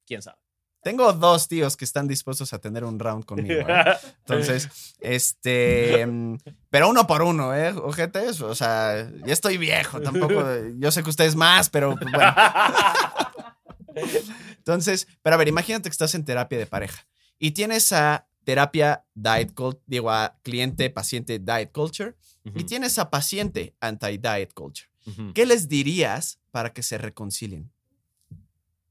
[0.06, 0.38] ¿Quién sabe?
[0.82, 3.62] Tengo dos tíos que están dispuestos a tener un round conmigo.
[3.68, 3.84] ¿eh?
[4.20, 6.06] Entonces, este.
[6.08, 6.38] mm,
[6.70, 7.74] Pero uno por uno, ¿eh?
[7.74, 8.40] Ojetes.
[8.42, 10.00] O sea, ya estoy viejo.
[10.02, 10.42] Tampoco.
[10.78, 12.34] Yo sé que ustedes más, pero pues, bueno.
[14.58, 17.06] Entonces, pero a ver, imagínate que estás en terapia de pareja
[17.38, 22.16] y tienes a terapia diet culture, digo, a cliente, paciente diet culture
[22.56, 24.88] y tienes a paciente anti-diet culture.
[25.34, 27.72] ¿Qué les dirías para que se reconcilien?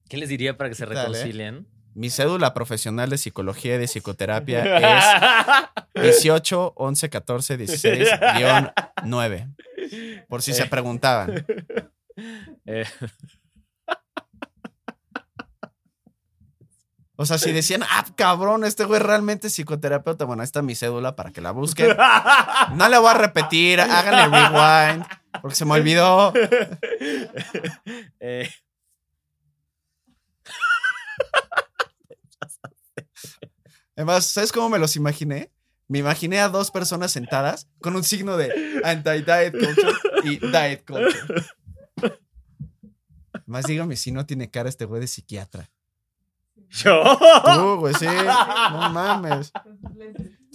[0.08, 1.08] ¿Qué les diría para que se ¿Qué tal, eh?
[1.18, 1.66] reconcilien?
[1.94, 8.08] Mi cédula profesional de psicología y de psicoterapia es 18 11 14 16
[9.04, 9.48] 9.
[10.28, 10.66] Por si se Eh.
[10.66, 11.44] preguntaban.
[12.66, 12.84] Eh,
[17.20, 20.24] O sea, si decían, ah, cabrón, este güey realmente es psicoterapeuta.
[20.24, 21.96] Bueno, ahí está mi cédula para que la busquen.
[22.76, 25.04] No la voy a repetir, háganle rewind,
[25.42, 26.32] porque se me olvidó.
[28.20, 28.48] eh,
[33.96, 35.50] Además, ¿sabes cómo me los imaginé?
[35.88, 39.92] Me imaginé a dos personas sentadas con un signo de anti-diet culture
[40.22, 41.44] y diet culture.
[43.46, 45.68] Más dígame si no tiene cara este güey de psiquiatra.
[46.70, 47.02] ¿Yo?
[47.54, 48.04] Tú, güey, sí.
[48.06, 49.52] No mames.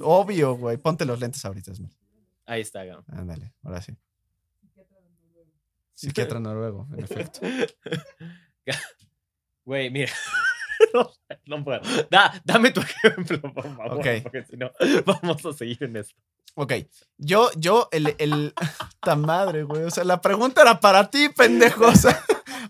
[0.01, 0.77] Obvio, güey.
[0.77, 1.97] Ponte los lentes ahorita, es más.
[2.45, 3.05] Ahí está, cabrón.
[3.09, 3.95] Ándale, ahora sí.
[5.93, 7.39] Psiquiatra noruego, en efecto.
[9.65, 10.11] Güey, mira.
[10.93, 11.09] No,
[11.45, 11.79] no puedo.
[12.11, 13.99] Da- dame tu ejemplo, por favor.
[13.99, 14.05] Ok.
[14.23, 14.69] Porque si no,
[15.05, 16.13] vamos a seguir en esto.
[16.55, 16.73] Ok,
[17.17, 18.53] yo, yo, el, el,
[19.01, 19.83] ta madre, güey.
[19.83, 21.85] O sea, la pregunta era para ti, pendejo.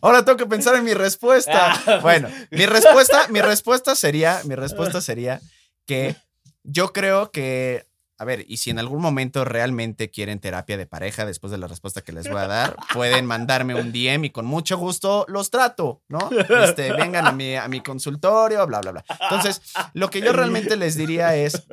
[0.03, 1.81] Ahora tengo que pensar en mi respuesta.
[1.87, 1.99] Ah.
[2.01, 5.39] Bueno, mi respuesta, mi respuesta sería, mi respuesta sería
[5.85, 6.17] que
[6.63, 7.87] yo creo que,
[8.17, 11.67] a ver, y si en algún momento realmente quieren terapia de pareja después de la
[11.67, 15.49] respuesta que les voy a dar, pueden mandarme un DM y con mucho gusto los
[15.49, 16.29] trato, ¿no?
[16.63, 19.05] Este, vengan a mi, a mi consultorio, bla, bla, bla.
[19.21, 19.61] Entonces,
[19.93, 21.63] lo que yo realmente les diría es,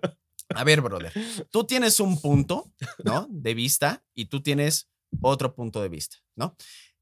[0.54, 1.12] a ver, brother,
[1.50, 2.70] tú tienes un punto,
[3.02, 3.26] ¿no?
[3.28, 4.88] De vista y tú tienes
[5.20, 6.54] otro punto de vista, ¿no?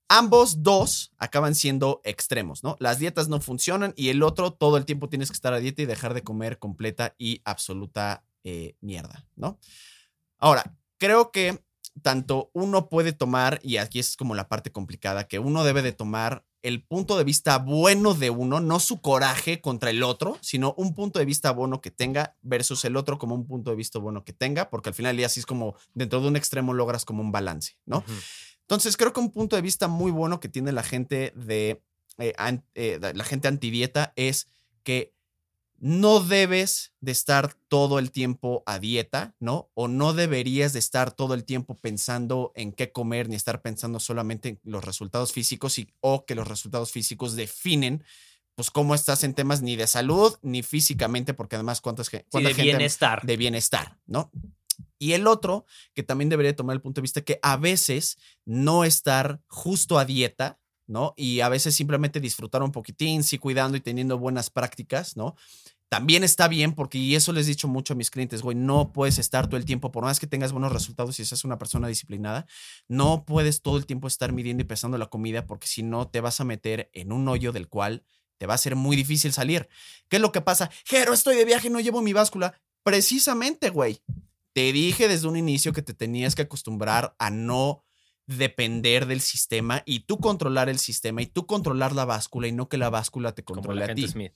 [0.08, 2.76] Ambos dos acaban siendo extremos, ¿no?
[2.80, 5.82] Las dietas no funcionan y el otro todo el tiempo tienes que estar a dieta
[5.82, 9.58] y dejar de comer completa y absoluta eh, mierda, ¿no?
[10.38, 11.62] Ahora, creo que
[12.02, 15.92] tanto uno puede tomar, y aquí es como la parte complicada, que uno debe de
[15.92, 20.74] tomar el punto de vista bueno de uno, no su coraje contra el otro, sino
[20.76, 23.98] un punto de vista bueno que tenga versus el otro como un punto de vista
[23.98, 27.04] bueno que tenga, porque al final día así es como dentro de un extremo logras
[27.04, 28.04] como un balance, ¿no?
[28.68, 31.82] Entonces creo que un punto de vista muy bueno que tiene la gente de
[32.18, 34.48] eh, an- eh, la gente antidieta es
[34.82, 35.14] que
[35.80, 39.70] no debes de estar todo el tiempo a dieta, ¿no?
[39.74, 44.00] O no deberías de estar todo el tiempo pensando en qué comer ni estar pensando
[44.00, 48.04] solamente en los resultados físicos y, o que los resultados físicos definen
[48.56, 52.24] pues cómo estás en temas ni de salud ni físicamente, porque además cuántas, ge- Sí,
[52.32, 53.24] cuánta de gente bienestar.
[53.24, 54.32] de bienestar, ¿no?
[54.98, 55.64] Y el otro,
[55.94, 60.04] que también debería tomar el punto de vista que a veces no estar justo a
[60.04, 61.14] dieta, ¿no?
[61.16, 65.36] Y a veces simplemente disfrutar un poquitín, sí cuidando y teniendo buenas prácticas, ¿no?
[65.88, 68.92] También está bien porque, y eso les he dicho mucho a mis clientes, güey, no
[68.92, 71.88] puedes estar todo el tiempo, por más que tengas buenos resultados y seas una persona
[71.88, 72.46] disciplinada,
[72.88, 76.20] no puedes todo el tiempo estar midiendo y pesando la comida porque si no te
[76.20, 78.04] vas a meter en un hoyo del cual
[78.36, 79.68] te va a ser muy difícil salir.
[80.08, 80.70] ¿Qué es lo que pasa?
[80.84, 82.54] Jero, estoy de viaje, no llevo mi báscula.
[82.82, 84.00] Precisamente, güey.
[84.58, 87.84] Te dije desde un inicio que te tenías que acostumbrar a no
[88.26, 92.68] depender del sistema y tú controlar el sistema y tú controlar la báscula y no
[92.68, 94.08] que la báscula te como controle la a ti.
[94.08, 94.32] Smith.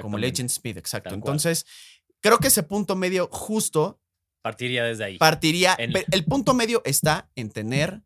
[0.00, 0.24] Como el.
[0.26, 1.10] Agent Smith, exacto.
[1.10, 1.32] Tal cual.
[1.32, 1.66] Entonces,
[2.20, 4.00] creo que ese punto medio justo
[4.42, 5.18] Partiría desde ahí.
[5.18, 5.74] partiría.
[5.76, 8.04] En- El punto medio está en tener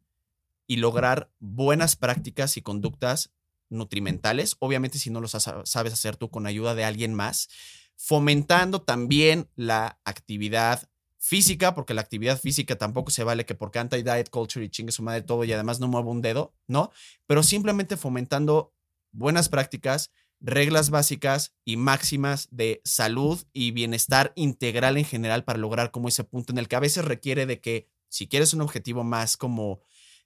[0.66, 3.30] y lograr buenas prácticas y conductas
[3.68, 4.56] nutrimentales.
[4.58, 7.50] Obviamente, si no los sa- sabes hacer tú con ayuda de alguien más,
[7.94, 10.88] fomentando también la actividad
[11.18, 15.02] física, porque la actividad física tampoco se vale que porque anti-diet culture y chingue su
[15.02, 16.90] madre todo y además no muevo un dedo, ¿no?
[17.26, 18.72] Pero simplemente fomentando
[19.10, 20.10] buenas prácticas,
[20.40, 26.24] reglas básicas y máximas de salud y bienestar integral en general para lograr como ese
[26.24, 29.80] punto en el que a veces requiere de que si quieres un objetivo más como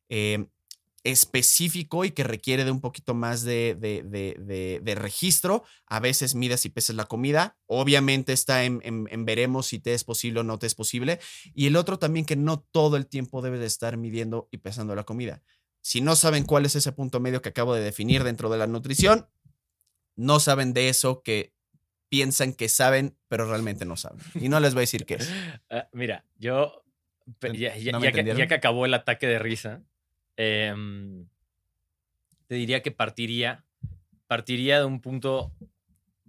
[0.09, 0.47] eh,
[1.05, 5.65] específico y que requiere de un poquito más de, de, registro.
[5.87, 7.57] A veces midas y peses la comida.
[7.67, 8.81] Obviamente está en,
[9.25, 11.19] veremos si te es posible o no te es posible.
[11.55, 14.95] Y el otro también que no todo el tiempo debes de estar midiendo y pesando
[14.95, 15.43] la comida.
[15.81, 18.69] Si no saben cuál es ese punto medio que acabo de definir dentro de la
[18.69, 19.29] nutrición,
[20.15, 21.53] no saben de eso que
[22.09, 24.21] piensan que saben, pero realmente no saben.
[24.35, 25.31] Y no les voy a decir qué es.
[25.71, 26.85] Ah, mira, yo,
[27.55, 29.83] ya, ya que acabó el ataque de risa,
[30.37, 31.27] Em,
[32.47, 33.65] te diría que partiría,
[34.27, 35.53] partiría de un punto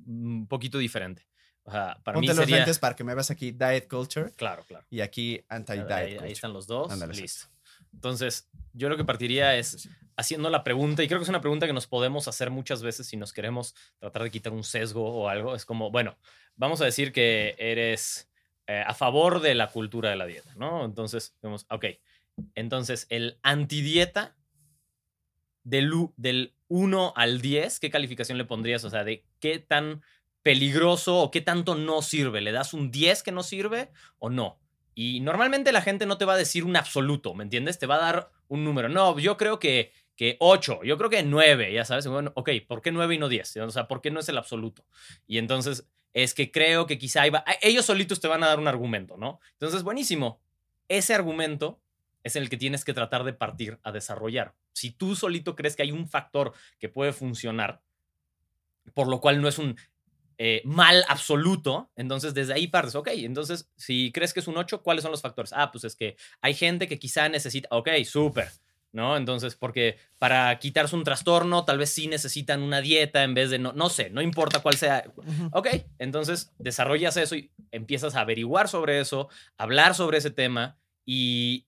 [0.05, 1.27] un poquito diferente.
[1.63, 2.41] O sea, para Ponte mí sería...
[2.41, 4.31] los lentes para que me veas aquí Diet Culture.
[4.35, 4.85] Claro, claro.
[4.89, 6.91] Y aquí Anti-Diet ahí, ahí, están los dos.
[7.09, 7.47] Listo.
[7.93, 11.67] Entonces, yo lo que partiría es haciendo la pregunta, y creo que es una pregunta
[11.67, 15.29] que nos podemos hacer muchas veces si nos queremos tratar de quitar un sesgo o
[15.29, 15.55] algo.
[15.55, 16.17] Es como, bueno,
[16.55, 18.29] vamos a decir que eres
[18.67, 20.85] eh, a favor de la cultura de la dieta, ¿no?
[20.85, 21.85] Entonces, vemos, ok,
[22.55, 24.35] entonces, el antidieta
[25.63, 28.83] del, del 1 al 10, ¿qué calificación le pondrías?
[28.83, 30.01] O sea, de qué tan
[30.41, 32.41] peligroso o qué tanto no sirve.
[32.41, 34.59] ¿Le das un 10 que no sirve o no?
[34.95, 37.79] Y normalmente la gente no te va a decir un absoluto, ¿me entiendes?
[37.79, 38.89] Te va a dar un número.
[38.89, 42.05] No, yo creo que, que 8, yo creo que 9, ya sabes.
[42.07, 43.57] Bueno, ok, ¿por qué 9 y no 10?
[43.57, 44.85] O sea, ¿por qué no es el absoluto?
[45.25, 47.23] Y entonces es que creo que quizá
[47.61, 49.39] ellos solitos te van a dar un argumento, ¿no?
[49.53, 50.41] Entonces, buenísimo.
[50.87, 51.81] Ese argumento
[52.23, 54.55] es el que tienes que tratar de partir a desarrollar.
[54.71, 57.81] Si tú solito crees que hay un factor que puede funcionar,
[58.93, 59.77] por lo cual no es un
[60.37, 64.81] eh, mal absoluto, entonces desde ahí partes, ok, entonces si crees que es un 8,
[64.81, 65.53] ¿cuáles son los factores?
[65.53, 68.49] Ah, pues es que hay gente que quizá necesita, ok, súper,
[68.93, 69.17] ¿no?
[69.17, 73.59] Entonces, porque para quitarse un trastorno, tal vez sí necesitan una dieta en vez de,
[73.59, 75.03] no, no sé, no importa cuál sea.
[75.51, 75.67] Ok,
[75.99, 81.65] entonces desarrollas eso y empiezas a averiguar sobre eso, hablar sobre ese tema y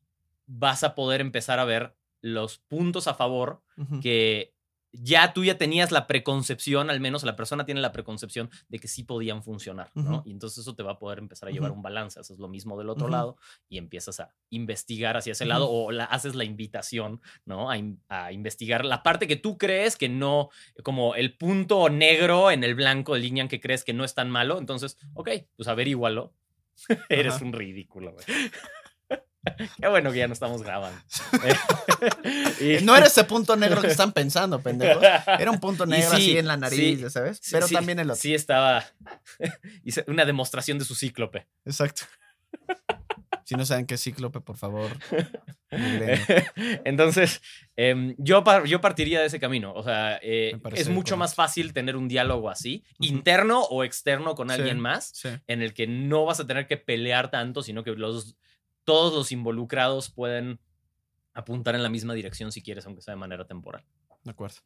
[0.48, 3.62] vas a poder empezar a ver los puntos a favor
[4.02, 4.56] que
[5.02, 8.88] ya tú ya tenías la preconcepción, al menos la persona tiene la preconcepción de que
[8.88, 10.24] sí podían funcionar, ¿no?
[10.26, 12.20] Y entonces eso te va a poder empezar a llevar un balance.
[12.20, 13.38] Eso es lo mismo del otro lado
[13.70, 17.70] y empiezas a investigar hacia ese lado o la, haces la invitación, ¿no?
[17.70, 17.76] A,
[18.10, 20.50] a, investigar la parte que tú crees que no,
[20.84, 24.30] como el punto negro en el blanco de línea que crees que no es tan
[24.30, 24.58] malo.
[24.58, 26.34] Entonces, ok, pues averígualo.
[27.10, 28.26] Eres un ridículo, güey.
[29.82, 31.00] Qué bueno que ya no estamos grabando.
[32.84, 35.02] No era ese punto negro que están pensando, pendejo.
[35.02, 37.42] Era un punto negro así en la nariz, ¿sabes?
[37.52, 38.22] Pero también el otro.
[38.22, 38.86] Sí, estaba.
[39.84, 41.48] Hice una demostración de su cíclope.
[41.66, 42.04] Exacto.
[43.44, 44.90] Si no saben qué es cíclope, por favor.
[45.70, 47.42] Entonces,
[47.76, 49.74] em, yo, yo partiría de ese camino.
[49.74, 54.50] O sea, eh, es mucho más fácil tener un diálogo así, interno o externo con
[54.50, 55.14] alguien más,
[55.48, 58.36] en el que no vas a tener que pelear tanto, sino que los
[58.86, 60.60] todos los involucrados pueden
[61.34, 63.84] apuntar en la misma dirección si quieres, aunque sea de manera temporal.
[64.24, 64.58] De acuerdo.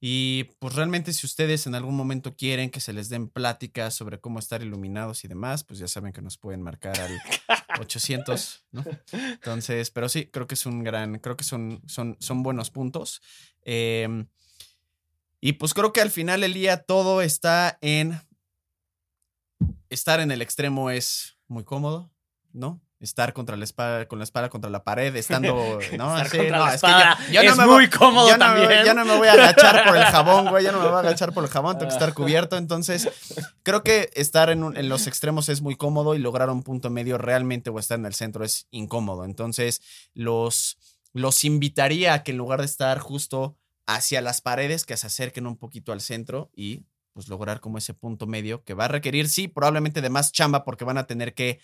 [0.00, 4.20] Y pues realmente si ustedes en algún momento quieren que se les den pláticas sobre
[4.20, 7.18] cómo estar iluminados y demás, pues ya saben que nos pueden marcar al
[7.80, 8.84] 800, ¿no?
[9.12, 13.22] Entonces, pero sí, creo que es un gran, creo que son, son, son buenos puntos.
[13.62, 14.26] Em,
[15.40, 18.20] y pues creo que al final del día todo está en
[19.88, 22.12] estar en el extremo es muy cómodo,
[22.52, 22.82] ¿no?
[23.04, 26.18] Estar contra la espada, con la espada contra la pared, estando, ¿no?
[26.18, 28.84] es, muy cómodo también.
[28.84, 31.00] ya no me voy a agachar por el jabón, güey, ya no me voy a
[31.00, 32.56] agachar por el jabón, tengo que estar cubierto.
[32.56, 33.08] Entonces,
[33.62, 37.18] creo que estar en, en los extremos es muy cómodo y lograr un punto medio
[37.18, 39.24] realmente o estar en el centro es incómodo.
[39.24, 39.82] Entonces,
[40.14, 40.78] los,
[41.12, 45.46] los invitaría a que en lugar de estar justo hacia las paredes, que se acerquen
[45.46, 49.28] un poquito al centro y pues lograr como ese punto medio que va a requerir,
[49.28, 51.60] sí, probablemente de más chamba porque van a tener que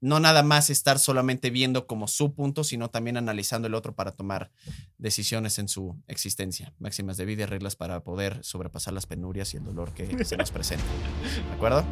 [0.00, 4.12] no nada más estar solamente viendo como su punto, sino también analizando el otro para
[4.12, 4.50] tomar
[4.98, 6.72] decisiones en su existencia.
[6.78, 10.36] Máximas de vida y reglas para poder sobrepasar las penurias y el dolor que se
[10.36, 10.84] nos presenta.
[11.48, 11.84] ¿De acuerdo?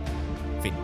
[0.63, 0.75] Fin.